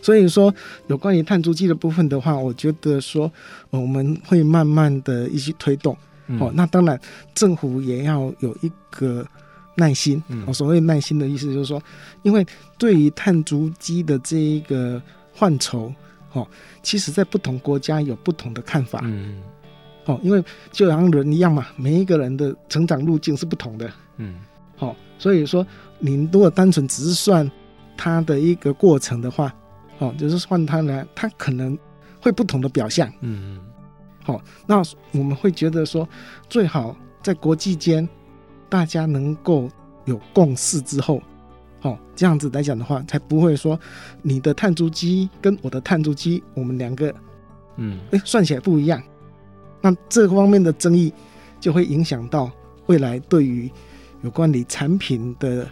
[0.00, 0.54] 所以说
[0.86, 3.30] 有关于碳足迹的部分的话，我觉得说
[3.70, 5.96] 我们会慢慢的一起推动。
[6.28, 6.98] 嗯、哦，那当然
[7.34, 9.26] 政府也要有一个
[9.74, 10.22] 耐心。
[10.28, 11.82] 嗯，所谓耐心的意思就是说，
[12.22, 12.46] 因为
[12.78, 15.02] 对于碳足迹的这一个
[15.34, 15.92] 范畴。
[16.32, 16.46] 哦，
[16.82, 19.00] 其实，在不同国家有不同的看法。
[19.04, 19.40] 嗯，
[20.06, 20.42] 哦，因为
[20.72, 23.90] 就像人一样嘛，每一个人的成长路径是不同的。
[24.16, 24.36] 嗯，
[24.76, 25.66] 好，所以说，
[25.98, 27.50] 你如果单纯只是算
[27.96, 29.54] 他的一个过程的话，
[29.98, 31.76] 哦，就是算他呢，他可能
[32.20, 33.08] 会不同的表象。
[33.20, 33.60] 嗯嗯，
[34.22, 34.80] 好，那
[35.12, 36.08] 我们会觉得说，
[36.48, 38.08] 最好在国际间
[38.68, 39.68] 大家能够
[40.04, 41.20] 有共识之后。
[41.82, 43.78] 哦，这样子来讲的话，才不会说
[44.22, 47.14] 你的碳足迹跟我的碳足迹，我们两个，
[47.76, 49.00] 嗯，哎，算起来不一样。
[49.90, 51.12] 那这方面的争议
[51.60, 52.50] 就会影响到
[52.86, 53.70] 未来对于
[54.22, 55.68] 有关你产品的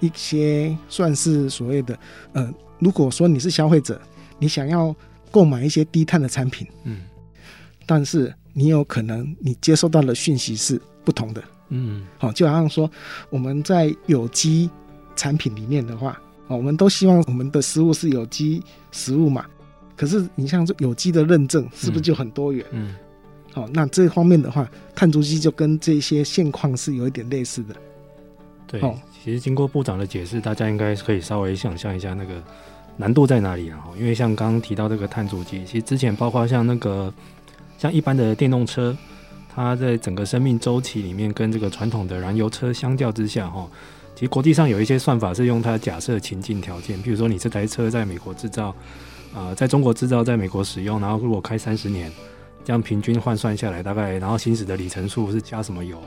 [0.00, 1.98] 一些算是所谓的，
[2.32, 4.00] 呃，如果说你是消费者，
[4.38, 4.94] 你想要
[5.30, 7.02] 购买一些低碳的产品，嗯，
[7.84, 12.90] 但是你有可能你接收到的讯息是不同的，嗯，好，就好像说
[13.28, 14.70] 我们在有机。
[15.18, 19.44] 产品里面的话，哦，我们都希望我们的食物是有机食物嘛。
[19.96, 22.64] 可是你像这有机的认证，是不是就很多元？
[22.70, 22.94] 嗯，嗯
[23.58, 27.74] 哦，那这方面的话，碳足迹就跟这些现况是有一点类似的。
[28.66, 32.42] 对，哦、其实经过部长的解释，大家应该可以稍微想象一下那个
[32.96, 33.84] 难度在哪里啊？
[33.98, 37.12] 因为像刚刚提到这个碳足迹，其实之前包括像那个
[37.78, 38.96] 像一般的电动车，
[39.54, 43.68] 它在整个生命周期里面，跟这个传统的燃油车相较之下，哈。
[44.14, 48.74] 其实国际上有一些算法是用它假设情境条件，比如说你这台车在美国制造，
[49.32, 52.10] 呃，在中国制造，在美国使用，然后如果开三十年，
[52.68, 55.98] 这样平均换算下来大概，然后行驶的里程数是加什么油，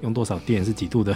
[0.00, 1.14] 用多少电，是几度的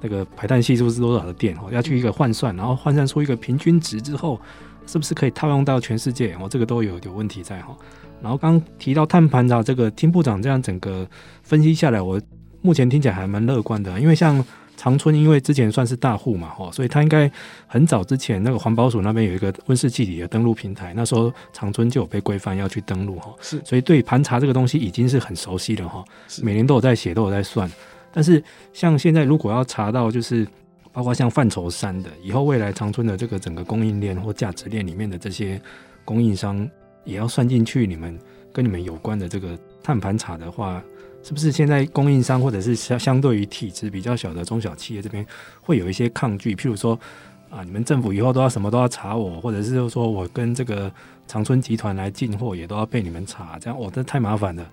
[0.00, 4.40] 那个排碳系数是多少的电，哦，要去一个换算，然后换算出一个平均值之后，
[4.86, 6.32] 是不是可以套用到全世界？
[6.40, 7.76] 哦，这个都有有问题在哈。
[8.22, 11.06] 然后刚提到碳盘查这个，听部长这样整个
[11.42, 12.18] 分析下来，我
[12.62, 14.42] 目前听起来还蛮乐观的，因为像。
[14.80, 17.30] 长春因为之前算是大户嘛，哈，所以他应该
[17.66, 26.02] 很早之前那个环保署那边有一个温室气体的登录平台，那时候长春就有被规范要去登录，哈，是，所以对盘查这个东西已经是很熟悉了，哈，
[26.42, 27.70] 每年都有在写，都有在算。
[28.10, 30.48] 但是像现在如果要查到，就是
[30.92, 35.60] 包括像范畴三的，以后未来长春的这个整个供应链或价值链里面的这些
[36.06, 36.66] 供应商，
[37.04, 38.18] 也要算进去你们
[38.50, 40.82] 跟你们有关的这个碳盘查的话。
[41.22, 45.24] 是不是现在供应商或者是相相对于体制比较小的中小企业这边
[45.60, 46.54] 会有一些抗拒？
[46.54, 46.98] 譬如说
[47.50, 50.90] 啊，你们政府以后都要什么都要查我，或者是说我跟这个
[51.26, 54.64] 长春集团来进货也都要被你们查，这样我这太麻烦了，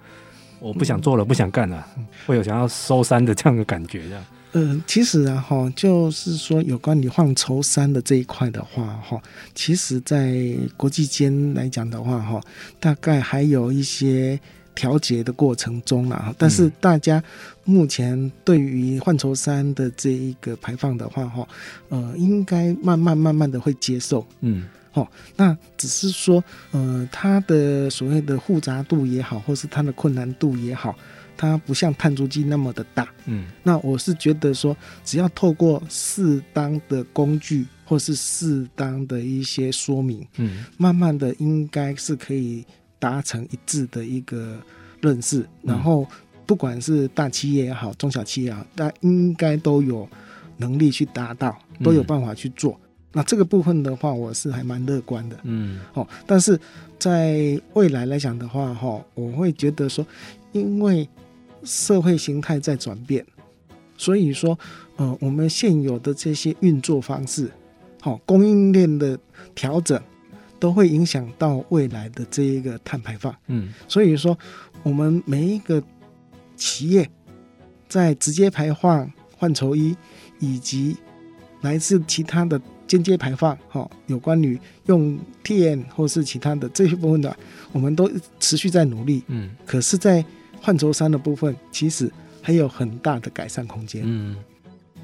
[0.59, 1.85] 我不想做了，不想干了，
[2.25, 4.23] 会有想要收山的这样的感觉，这样。
[4.53, 9.21] 嗯，其实啊，哈，就是说有关于范畴三的这一块的话，哈，
[9.53, 12.39] 其实在国际间来讲的话，哈，
[12.79, 14.39] 大概还有一些。
[14.77, 17.21] 调节的过程中了，但是大家
[17.63, 21.47] 目前对于范畴三的这一个排放的话，哈，
[21.89, 30.95] 呃，应该慢慢慢慢的会接受，嗯，好，那只是说，呃，它的所谓的复杂度也好，或是它的困难度也好，
[31.35, 42.63] 它不像碳足迹那么的大，嗯，那我是觉得说，只要透过适当的工具，或是适当的一些说明，嗯，慢慢的应该是可以。
[42.99, 44.57] 达成一致的一个
[45.01, 46.07] 认识，然后
[46.45, 50.07] 不管是大企业也好，中小企业也好，大家应该都有
[50.57, 52.73] 能力去达到，都有办法去做。
[52.73, 55.37] 嗯、那这个部分的话，我是还蛮乐观的。
[55.43, 56.59] 嗯，哦，但是
[56.97, 60.05] 在未来来讲的话，哈，我会觉得说，
[60.51, 61.07] 因为
[61.63, 63.25] 社会形态在转变，
[63.97, 64.57] 所以说，
[64.95, 67.51] 呃，我们现有的这些运作方式，
[68.01, 69.19] 好，供应链的
[69.53, 70.01] 调整。
[70.59, 74.37] 都会影响到未来的这一个碳排放，嗯，所以说
[74.83, 75.81] 我们每一个
[76.55, 77.09] 企业
[77.87, 79.95] 在直接排放范畴一，
[80.39, 80.97] 以及
[81.61, 87.37] 来自其他的间接排放，哈，有关于用电或是其他的这些部分的，
[87.71, 90.25] 我们都持续在努力，嗯，可是，在
[90.61, 94.35] 范畴三的部分，其实还有很大的改善空间，嗯，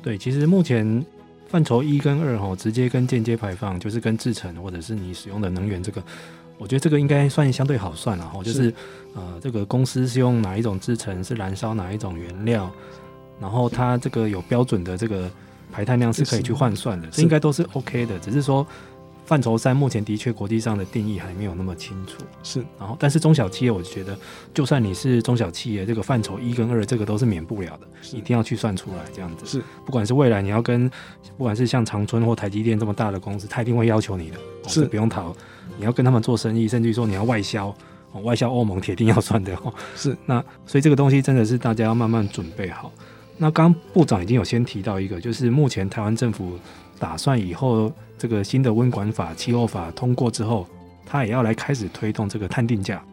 [0.02, 1.06] 对，其实目前。
[1.54, 6.02] 范畴一跟二哈，直接跟间接排放，就是跟制成或者是你使用的能源，这个
[6.58, 8.42] 我觉得这个应该算相对好算了哈。
[8.42, 8.74] 就是，是
[9.14, 12.72] 呃，这个公司是用哪一种制成，是燃烧哪一种原料，
[13.40, 15.30] 然后它这个有标准的这个
[15.72, 18.18] 排碳量是可以去换算的，这应该都是 OK 的。
[18.18, 18.66] 只是说
[19.26, 22.18] 范畴三目前的确国际上的定义还没有那么清楚。
[22.44, 24.18] 是，然后但是中小企业，我觉得
[24.54, 29.46] 就算你是中小企业，这个范畴一跟二，这个都是免不了的，一定要去算出来这样子。
[29.46, 30.90] 是，不管是未来你要跟，
[31.38, 35.36] 不管是像长春或台积电这么大的公司，他一定会要求你的，是不用逃。
[35.78, 37.74] 你要跟他们做生意，甚至于说你要外销。
[38.22, 42.92] 外销欧盟铁定要算的哦，是那，所以这个东西真的是大家要慢慢准备好。
[43.38, 46.60] 那刚部长已经有先提到一个，就是目前台湾政府
[47.00, 47.92] 打算以后
[48.24, 50.66] 这个新的温管法、气候法通过之后，
[51.06, 53.04] 它也要来开始推动这个碳定价。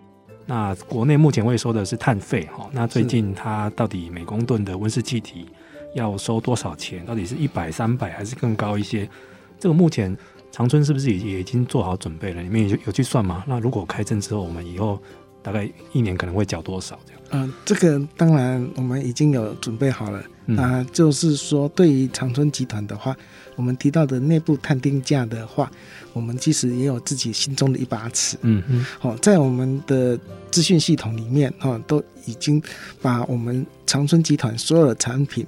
[0.47, 5.49] 那国内目前会收的是碳费哈，那最近它到底每公吨的温室气体
[5.97, 7.05] 要收多少钱？
[7.05, 9.11] 到底是一百、三百还是更高一些？
[9.59, 10.17] 这个目前。
[10.53, 12.41] 长春是不是也也已经做好准备了？
[12.43, 13.45] 你们有有去算吗？
[13.49, 15.01] 那如果开征之后，我们以后
[15.43, 16.99] 大概一年可能会缴多少？
[17.07, 17.23] 这样？
[17.31, 20.21] 嗯、呃，这个当然我们已经有准备好了。
[20.47, 23.17] 那、嗯、就是说，对于长春集团的话，
[23.61, 25.71] 我们提到的内部探定价的话，
[26.15, 28.39] 我们其实也有自己心中的一把尺。
[28.41, 28.87] 嗯嗯。
[28.99, 30.19] 好，在我们的
[30.51, 32.63] 资讯系统里面，哈，都已经
[33.03, 35.47] 把我们长春集团所有的产品，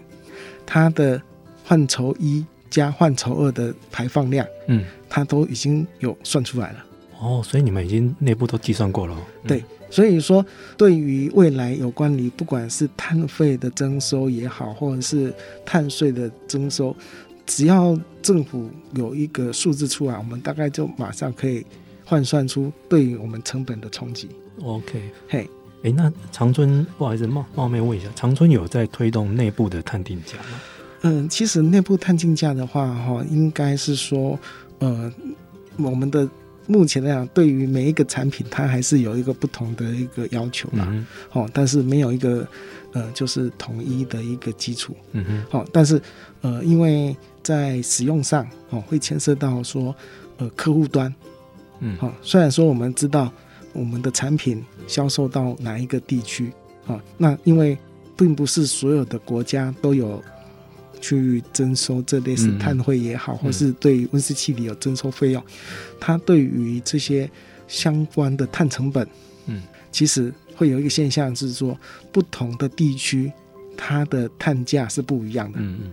[0.66, 1.20] 它的
[1.64, 2.44] 范畴一。
[2.72, 6.82] 加范畴二的排放量，嗯，它都已经有算出来了。
[7.20, 9.14] 哦，所以你们已经内部都计算过了。
[9.42, 10.42] 嗯、对，所以说
[10.74, 15.30] 对于未来有关于不管是碳费的征收也好，或者是
[15.66, 16.96] 碳税的征收，
[17.46, 21.64] 只要政府有一个数字出来，我们大概就马上可以
[22.04, 24.28] 换算出对于我们成本的冲击。
[24.62, 25.48] OK，嘿，
[25.82, 30.60] 哎，那长春不好意思冒冒昧问一下，长春有在推动内部的探定价吗？
[31.02, 34.38] 嗯，其实内部探定价的话，哈，应该是说，
[34.78, 35.12] 呃，
[35.78, 36.28] 我们的
[36.66, 40.86] 目前来讲，对于每一个产品，它还是有一个不同的一个要求嘛，
[41.32, 42.46] 哦、嗯，但是没有一个
[42.92, 46.00] 呃，就是统一的一个基础，嗯哼，好，但是
[46.40, 49.94] 呃，因为在使用上，哦，会牵涉到说，
[50.38, 51.12] 呃，客户端，
[51.80, 53.32] 嗯，好，虽然说我们知道
[53.72, 56.52] 我们的产品销售到哪一个地区，
[56.86, 57.76] 啊，那因为
[58.16, 60.22] 并不是所有的国家都有。
[61.02, 67.28] 去征收这类似碳汇也好，嗯、或是对温室气体有征收费用，嗯、它对于这些
[67.66, 69.06] 相关的碳成本，
[69.46, 69.60] 嗯，
[69.90, 71.76] 其实会有一个现象是说，
[72.12, 73.30] 不同的地区
[73.76, 75.90] 它的碳价是不一样的，嗯嗯，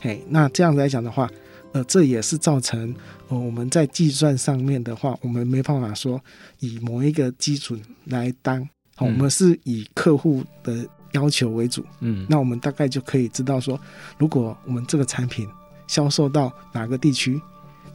[0.00, 1.30] 嘿，那这样子来讲的话，
[1.72, 2.94] 呃，这也是造成
[3.28, 6.18] 呃我们在计算上面的话，我们没办法说
[6.60, 8.66] 以某一个基准来当，
[8.98, 10.88] 我们是以客户的。
[11.18, 13.78] 要求为主，嗯，那我们大概就可以知道说，
[14.18, 15.48] 如果我们这个产品
[15.88, 17.40] 销售到哪个地区，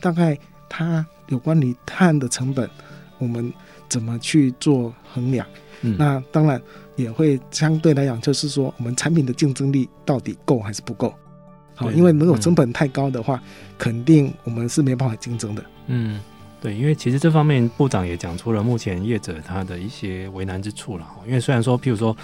[0.01, 2.69] 大概它有关于碳的成本，
[3.19, 3.51] 我们
[3.87, 5.47] 怎么去做衡量？
[5.81, 6.61] 嗯，那当然
[6.97, 11.13] 也会相对来讲，就是说我们产品的竞争力到底够还是不够？
[11.75, 13.43] 好，因为如果成本太高的话，嗯，
[13.77, 15.63] 肯定我们是没办法竞争的。
[15.87, 16.19] 嗯，
[16.61, 21.07] 对，因为其实这方面部长也讲出了目前业者他的一些为难之处了。
[21.25, 22.15] 因为虽然说，譬如说。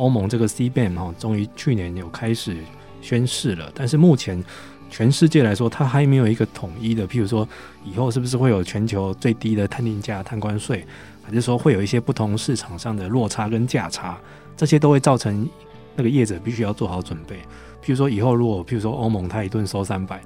[0.00, 2.56] 欧盟这个 CBAM 哈，终于去年有开始
[3.02, 4.42] 宣示了，但是目前
[4.88, 7.06] 全世界来说，它还没有一个统一的。
[7.06, 7.46] 譬如说，
[7.84, 10.86] 以后是不是会有全球最低的碳定价、碳关税，
[11.22, 14.18] 还是说会有一些不同市场上的落差跟价差？
[14.56, 15.46] 这些都会造成
[15.94, 17.36] 那个业者必须要做好准备。
[17.84, 20.18] 譬如说，以后如果譬如说欧盟它一顿收三百，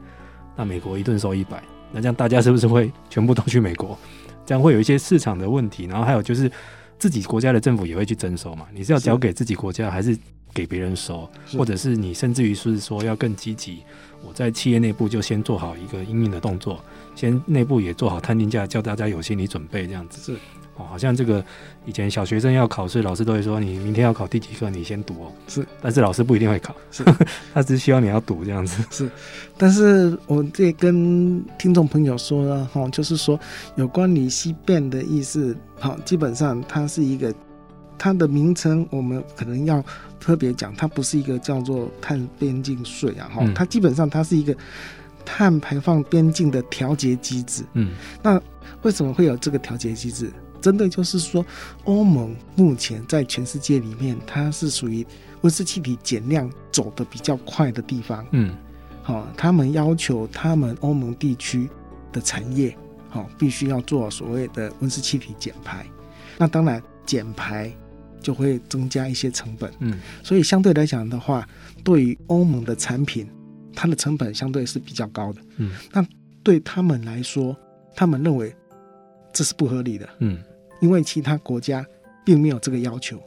[0.54, 1.60] 那美国一顿收一百，
[1.90, 3.98] 那这样大家是不是会全部都去美国？
[4.46, 5.86] 这样会有一些市场的问题。
[5.86, 6.48] 然后还有就是。
[7.04, 8.66] 自己国家的政府也会去征收嘛？
[8.72, 10.16] 你是要交给自己国家，还是
[10.54, 11.30] 给别人收？
[11.52, 13.80] 或者是你甚至于是说要更积极？
[14.26, 16.82] 我在企业内部就先做好一个应应的动作，
[17.14, 20.40] 先内部也做好探定价，叫大家有心理准备，这样子是。
[20.76, 21.44] 哦，好像这个
[21.86, 25.32] 以前小学生要考试，老师都会说你明天要考第几课，你先读哦。
[25.46, 27.04] 是，但是老师不一定会考，是，
[27.54, 28.84] 他只是希望你要读这样子。
[28.90, 29.08] 是，
[29.56, 33.38] 但是我这跟听众朋友说了哈，就是说
[33.76, 37.32] 有关于 CBAM 的意思，好，基本上它是一个
[37.96, 39.80] 它的名称，我们可能要
[40.18, 44.52] 特别讲，它不是一个叫做碳边境税啊，哈、嗯，它基本上它是一个
[45.24, 47.62] 碳排放边境的调节机制。
[47.74, 48.42] 嗯，那
[48.82, 50.32] 为什么会有这个调节机制？
[50.64, 51.44] 真的就是说，
[51.84, 55.06] 欧盟目前在全世界里面，它是属于
[55.42, 58.26] 温室气体减量走的比较快的地方。
[58.30, 58.56] 嗯，
[59.02, 61.68] 好，他们要求他们欧盟地区
[62.10, 62.74] 的产业，
[63.10, 65.84] 好，必须要做所谓的温室气体减排。
[66.38, 67.70] 那当然，减排
[68.22, 69.70] 就会增加一些成本。
[69.80, 71.46] 嗯，所以相对来讲的话，
[71.84, 73.28] 对于欧盟的产品，
[73.74, 75.42] 它的成本相对是比较高的。
[75.58, 76.02] 嗯，那
[76.42, 77.54] 对他们来说，
[77.94, 78.56] 他们认为
[79.30, 80.08] 这是不合理的。
[80.20, 80.38] 嗯。
[80.80, 81.84] 因为其他国家
[82.24, 83.20] 并没有这个要求，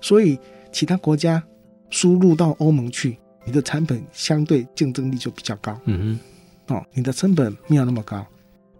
[0.00, 0.38] 所以
[0.72, 1.42] 其他国家
[1.90, 5.78] 输入到欧盟去，你的产品相对竞争力就比较高。
[5.84, 6.18] 嗯
[6.66, 8.26] 哼，哦，你的成本没有那么高，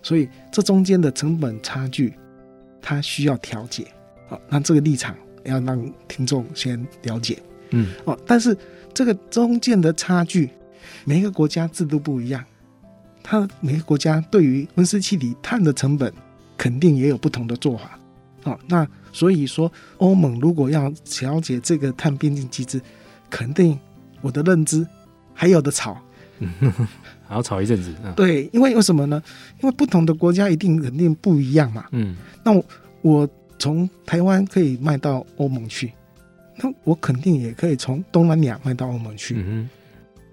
[0.03, 2.15] 所以这中间的成本差距，
[2.81, 3.87] 它需要调节。
[4.29, 7.39] 好，那这个立场要让听众先了解。
[7.71, 8.57] 嗯，哦，但是
[8.93, 10.51] 这个中间的差距，
[11.05, 12.45] 每一个国家制度不一样，
[13.23, 16.13] 它每个国家对于温室气体碳的成本
[16.57, 18.00] 肯定也有不同的做法。
[18.43, 22.81] 好，那所以说欧盟如果要调解这个碳边境机制，
[23.29, 23.79] 肯定
[24.21, 24.87] 我的认知
[25.35, 26.01] 还有的吵，
[26.39, 26.51] 嗯，
[27.27, 27.95] 还要吵一阵子。
[28.05, 29.23] 嗯，对，因为为什么呢？
[29.63, 31.87] 因为不同的国家一定肯定不一样嘛。
[31.93, 32.65] 嗯，那我
[33.03, 33.31] 我。
[33.63, 35.93] 从台湾可以卖到欧盟去，
[36.57, 39.35] 那我肯定也可以从东南亚卖到欧盟去。
[39.37, 39.69] 嗯。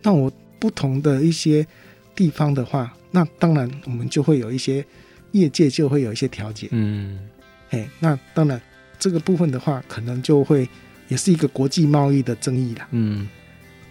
[0.01, 1.67] 那我不同的一些
[2.15, 4.81] 地方的话，那当然我们就会有一些
[5.33, 6.69] 业界就会有一些调节。
[6.71, 7.19] 嗯。
[7.69, 8.61] 哎，那当然
[8.99, 10.67] 这个部分的话，可能就会
[11.07, 12.87] 也是一个国际贸易的争议啦。
[12.91, 13.27] 嗯。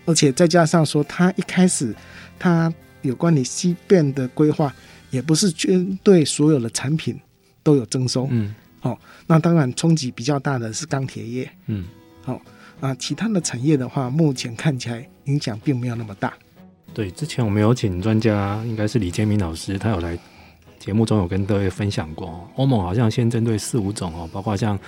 [0.05, 1.95] 而且再加上说，它一开始
[2.39, 2.73] 它
[3.03, 4.75] 有关于 CBAM 的规划，
[5.11, 7.19] 也不是针对所有的产品
[7.63, 8.29] 都有征收。
[8.31, 8.55] 嗯。
[8.83, 8.97] 哦，
[9.27, 11.87] 那当然冲击比较大的是钢铁业，嗯，
[12.23, 12.41] 好、哦、
[12.79, 16.33] 啊，其他的产业的话，目前看起来影响并没有那么大。
[16.95, 20.17] 对，之前我们有请专家，应该是李建明老师，他有来
[20.87, 24.79] 节目中有跟各位分享过，欧盟好像先针对四五种哦，包括像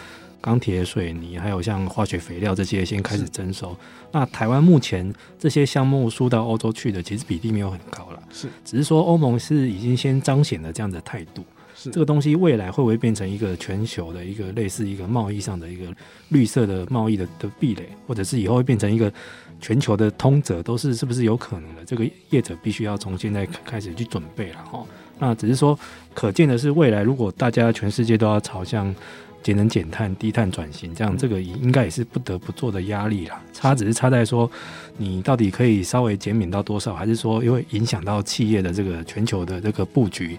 [0.41, 3.77] 钢铁、水泥，还有像化学肥料这些，先开始征收。
[4.13, 11.43] 那台湾目前这些项目输到欧洲去的，其实比例没有很高了，是，只是说欧盟是已经先彰显了这样的态度。
[11.75, 15.93] 这个东西未来会不会变成一个全球的一个类似一个贸易上的一个
[16.29, 19.13] 绿色的贸易的的壁垒，或者是以后会变成一个
[19.61, 21.85] 全球的通则，都是是不是有可能的？
[21.85, 24.85] 这个业者必须要从现在开始去准备了哈。
[25.19, 25.79] 那只是说，
[26.15, 28.95] 可见的是未来如果大家全世界都要朝向
[29.43, 33.41] 节能减碳、低碳转型，这样这个应该也是不得不做的压力啦。
[33.53, 34.51] 差只是差在说，
[34.97, 40.39] 你到底可以稍微减免到多少，还是说因为影响到企业的这个全球的这个布局？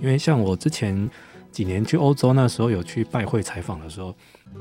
[0.00, 1.08] 因为像我之前
[1.50, 4.14] 几年去欧洲，那时候有去拜会采访的时候，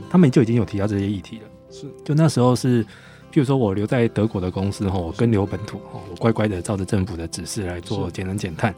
[0.10, 1.44] 他们就已经有提到这些议题了。
[1.72, 8.74] 是，就那时候是，譬如说我留在德国的公司哈，我跟留本土吼，我乖乖的照着政府的指示来做节能减碳。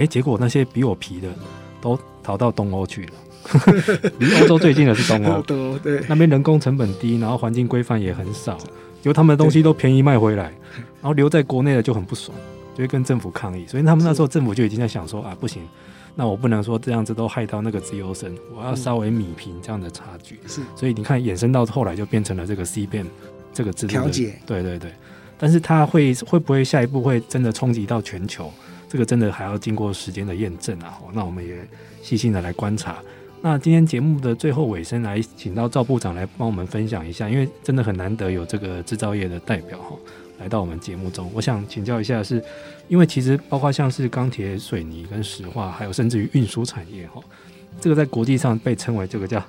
[0.00, 1.28] 哎，结果那些比我皮的
[1.80, 3.12] 都逃到东欧去了。
[4.18, 5.40] 离欧洲最近的是 东欧，
[5.78, 8.58] 对，那边人工成本低，然后环境规范也很少，
[9.00, 10.52] 就他们的东西都便宜卖回来，
[11.00, 12.36] 然后留在国内的就很不爽。
[12.72, 15.60] 就会跟政府抗议，所以他们那时候政府就已经在想说啊，不行，
[16.14, 20.38] 那我不能说这样子都害到那个自由生，我要稍微米平这样的差距。
[20.46, 23.06] 是，所以你看，衍生到后来就变成了这个 CBAM
[23.52, 24.38] 这个制度调解。
[24.46, 24.92] 对对对，
[25.36, 28.50] 但是它会会不会下一步会真的冲击到全球？
[28.90, 30.98] 这个真的还要经过时间的验证啊。
[31.14, 31.56] 那我们也
[32.02, 32.98] 细心的来观察。
[33.40, 39.96] 那今天节目的最后尾声，来请到赵部长来帮我们分享一下，因为真的很难得有这个制造业的代表哈。
[40.38, 42.44] 来到我们节目中，我想请教一下是，是
[42.88, 47.22] 因为其实包括像是钢铁、水泥跟石化，还有甚至于运输产业哈，
[47.80, 49.42] 这个在国际上被称为这个叫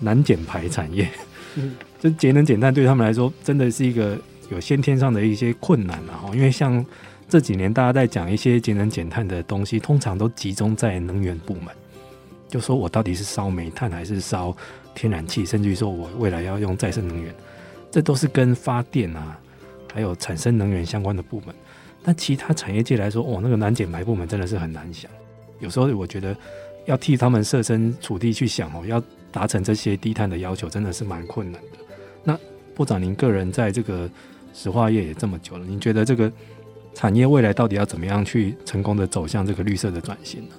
[0.00, 1.08] 难减排产业。
[1.56, 4.18] 嗯， 就节能减碳对他们来说，真的是一个
[4.50, 6.30] 有先天上的一些困难了哈。
[6.34, 6.84] 因为像
[7.28, 11.66] 这几年大家在讲一些节能减碳的东西，通常都集中在能源部门，
[12.48, 14.56] 就说我到底是烧煤炭还是烧
[14.94, 17.34] 天然气，甚至于说我未来要用再生能源，
[17.90, 19.38] 这都是跟发电啊。
[19.92, 21.54] 还有产生能源相关的部门，
[22.02, 25.08] 但其他产业界来说，哦，那个难减排部门真的是很难想。
[25.60, 26.36] 有时候我觉得
[26.84, 29.00] 要替他们设身处地去想哦，要
[29.30, 31.78] 达成这些低碳的要求，真的是蛮困难的。
[32.24, 32.36] 那
[32.74, 34.10] 部长，您个人在这个
[34.52, 36.28] 石化业也这么久了，您觉得这个
[36.94, 40.54] 产业未来到底要怎么样去成功的走向这个绿色的转型呢？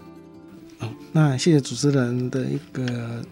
[0.77, 3.23] 好，那谢谢主持人的一个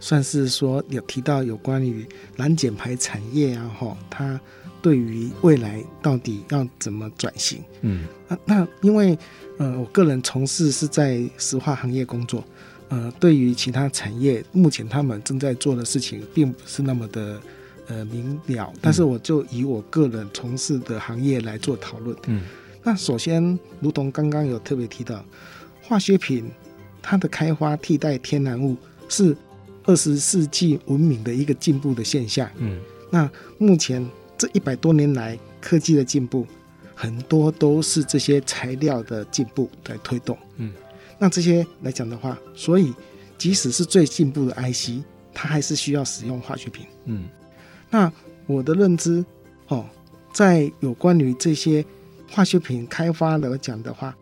[0.00, 2.06] 算是说有提到有关于
[2.36, 4.40] 蓝减排产业啊，哈，它。
[4.80, 7.62] 对于未来到底要怎么转型？
[7.82, 9.16] 嗯，啊那因为
[9.56, 12.42] 呃，我个人从事是在石化行业工作，
[12.88, 17.40] 呃，对于其他产业，目前他们正在做的事情并不是那么的
[17.92, 18.72] 呃明了。
[18.80, 22.16] 但是我就以我个人从事的行业来做讨论。
[22.26, 22.42] 嗯，
[22.82, 25.24] 那首先，如同刚刚有特别提到，
[25.82, 26.50] 化学品
[27.02, 28.76] 它的开发替代天然物
[29.08, 29.36] 是
[29.84, 32.48] 二十世纪文明的一个进步的现象。
[32.56, 32.80] 嗯，
[33.10, 34.08] 那目前。
[34.38, 36.44] 这一百多年来，科技的进步，
[36.96, 40.36] 很多都是这些材料的进步在推动。
[40.56, 40.72] 嗯，
[41.16, 42.92] 那这些来讲的话，所以
[43.38, 46.86] 即使是最进步的 IC，它还是需要使用化学品。
[47.04, 47.28] 嗯，
[47.92, 48.10] 那
[48.46, 49.24] 我的认知，
[49.68, 49.86] 哦，
[50.32, 51.84] 在有关于这些
[52.28, 54.16] 化学品开发来讲的话，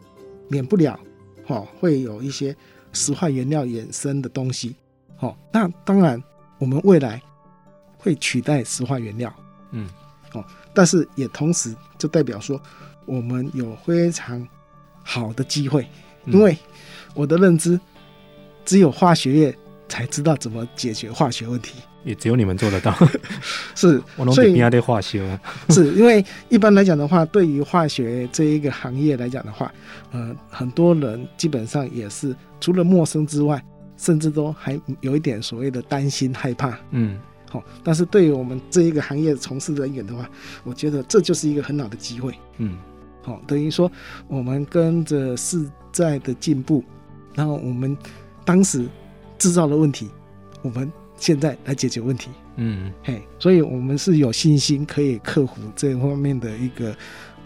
[0.49, 0.99] 免不了，
[1.47, 2.55] 哦，会有一些
[2.93, 4.75] 石化原料衍生的东西。
[5.21, 6.21] 哦，那当然，
[6.59, 7.23] 我们未来
[7.97, 9.33] 会取代石化原料。
[9.71, 9.89] 嗯。
[10.33, 12.61] 哦，但是也同时就代表说
[13.05, 14.47] 我们有非常
[15.03, 15.89] 好的机会，
[16.27, 16.57] 因为
[17.15, 17.79] 我的认知
[18.65, 19.59] 只有化学业
[19.89, 21.75] 才知道怎么解决化学问题。
[22.05, 22.95] 也只有你们做得到，
[23.77, 25.39] 是， 所以要得化学，
[25.69, 29.71] 是因为一般来讲的话，对于化学这一个行业来讲的话，
[30.13, 33.63] 呃，很多人基本上也是除了陌生之外，
[33.99, 37.19] 甚至都还有一点所谓的担心害怕，嗯，
[37.51, 40.27] 好，但是对于我们这一个行业从事人员的话，
[40.65, 42.79] 我觉得这就是一个很好的机会，嗯，
[43.23, 43.91] 好，等于说
[44.27, 46.83] 我们跟着世代的进步，
[47.35, 47.95] 然后我们
[48.45, 48.87] 当时
[49.37, 50.09] 制造的问题，
[50.63, 50.91] 我们。
[51.21, 56.97] 现在来解决问题，嗯，嘿，所以我们是有信心可以克服这方面的一个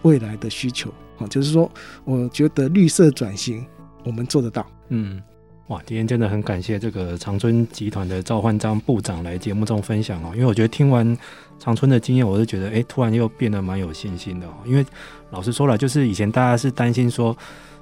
[0.01, 1.69] 未来的需求，哦，就是说，
[2.05, 3.63] 我觉得绿色转型
[4.05, 5.21] 我们做得到，嗯，
[5.67, 11.15] 哇，今天真的很感谢这个长春集团的赵焕章部长来节目中分享哦，因为我觉得听完
[11.59, 14.85] 长春的经验，我就觉得，哎，突然又变得蛮有信心的哦，因为
[15.31, 17.37] 老实说了，就是以前大家是担心说。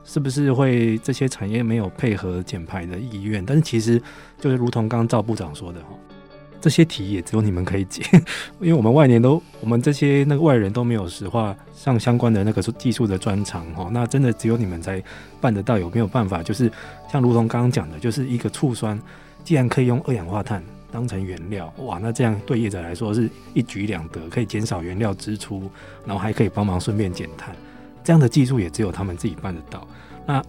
[0.05, 3.45] 是不是会这些产业没有配合减排的意愿？
[3.45, 4.01] 但是其实
[4.39, 5.87] 就是如同刚刚赵部长说的哈，
[6.59, 8.03] 这些题也只有你们可以解，
[8.59, 15.01] 因为我们外年都我们这些那个外人都没有石化上相关的那个技术的专长哈，那真的只有你们才
[15.41, 15.77] 办得到。
[15.77, 16.43] 有没有办法？
[16.43, 16.71] 就是
[17.11, 18.99] 像如同刚刚讲的，就是一个醋酸，
[19.43, 25.69] 既然可以用二氧化碳当成原料，哇，那这样对业者来说是一举两得，可以减少原料支出，
[26.05, 27.55] 然后还可以帮忙顺便减碳。
[28.03, 29.87] 这样的技术也只有他们自己办得到。
[30.25, 30.43] 那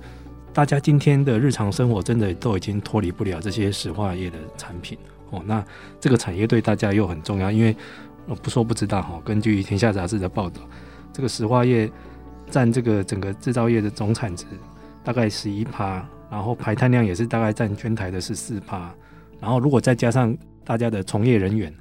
[0.52, 4.96] 大家今天的日常生活真的都已经脱离不了这些石化业的产品
[5.30, 5.42] 哦。
[5.46, 5.64] 那
[5.98, 7.76] 这个产业对大家又很重要，因为
[8.26, 9.20] 我不说不知道哈。
[9.24, 10.60] 根据《天下杂志》的报道，
[11.12, 11.90] 这个石化业
[12.50, 14.46] 占这个整个制造业的总产值
[15.02, 18.94] 大概十一趴，然后排碳量也是大概占全台的十四趴。
[19.40, 21.74] 然后如果再加上大家的从业人员，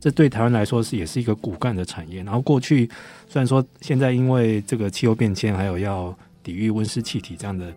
[0.00, 2.22] 这对台湾来说是也是一个骨干的产业。
[2.22, 2.88] 然后过去
[3.28, 7.70] 虽然说现在因为这个气候变迁，还有要抵御温室气体这样的，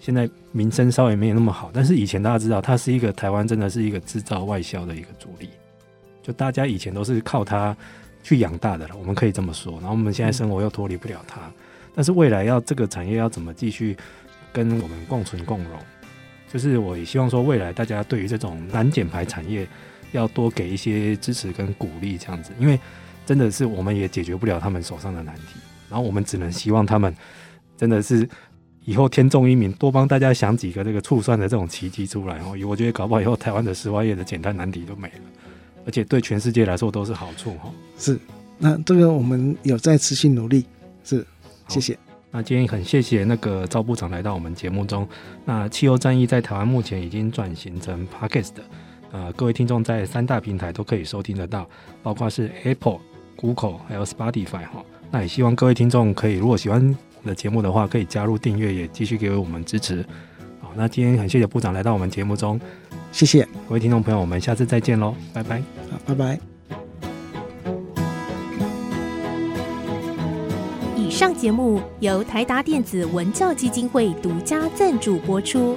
[0.00, 1.70] 现在名声稍微没有那么好。
[1.72, 5.48] 但是以前大家知道，它是一个台湾真的是一个制造外销的一个主力，
[6.22, 7.76] 就大家以前都是靠它
[8.22, 9.74] 去养大的了，我们可以这么说。
[9.74, 11.40] 然后我们现在生活又脱离不了它，
[11.94, 13.96] 但是未来要这个产业要怎么继续
[14.52, 15.78] 跟我们共存共荣？
[16.52, 19.64] 就是我也希望说，未来大家对于这种难减排产业。
[20.12, 22.78] 要多给一些支持跟鼓励，这样子，因为
[23.26, 27.14] 真的是我们也解决不了他们手上的难题，然后我们只能希望他们
[27.76, 28.28] 真的是
[28.84, 32.56] 以后天纵英明，多帮大家想几个这个醋酸的这种奇迹出来哦。
[32.66, 35.14] 我觉得搞不好以后台湾的石化业的简单难题都没了，
[35.86, 37.70] 而且对全世界来说都是好处哈。
[37.98, 38.18] 是，
[38.58, 40.64] 那这个我们有在持续努力，
[41.04, 41.24] 是，
[41.68, 41.96] 谢谢。
[42.32, 45.06] 那今天很谢谢那个赵部长来到我们节目中。
[45.44, 48.62] 那气候战役在台湾目前已经转型成 Podcast 的。
[49.12, 51.68] 呃，各位听众在三大平台都可以收听得到，
[52.02, 53.00] 包括是 Apple、
[53.36, 54.84] Google 还有 Spotify 哈。
[55.10, 60.04] 那也希望各位听众可以，如果喜欢我们的节目的话，可以加入订阅，也继续给我们支持。
[60.60, 62.60] 好，那今天很谢谢部长来到我们节目中，
[63.10, 65.58] 谢谢各位听众朋友，我们下次再见喽，拜拜。
[65.90, 66.38] 好，拜拜。
[70.96, 75.76] 以上节目由台达电子文教基金会独家赞助播出。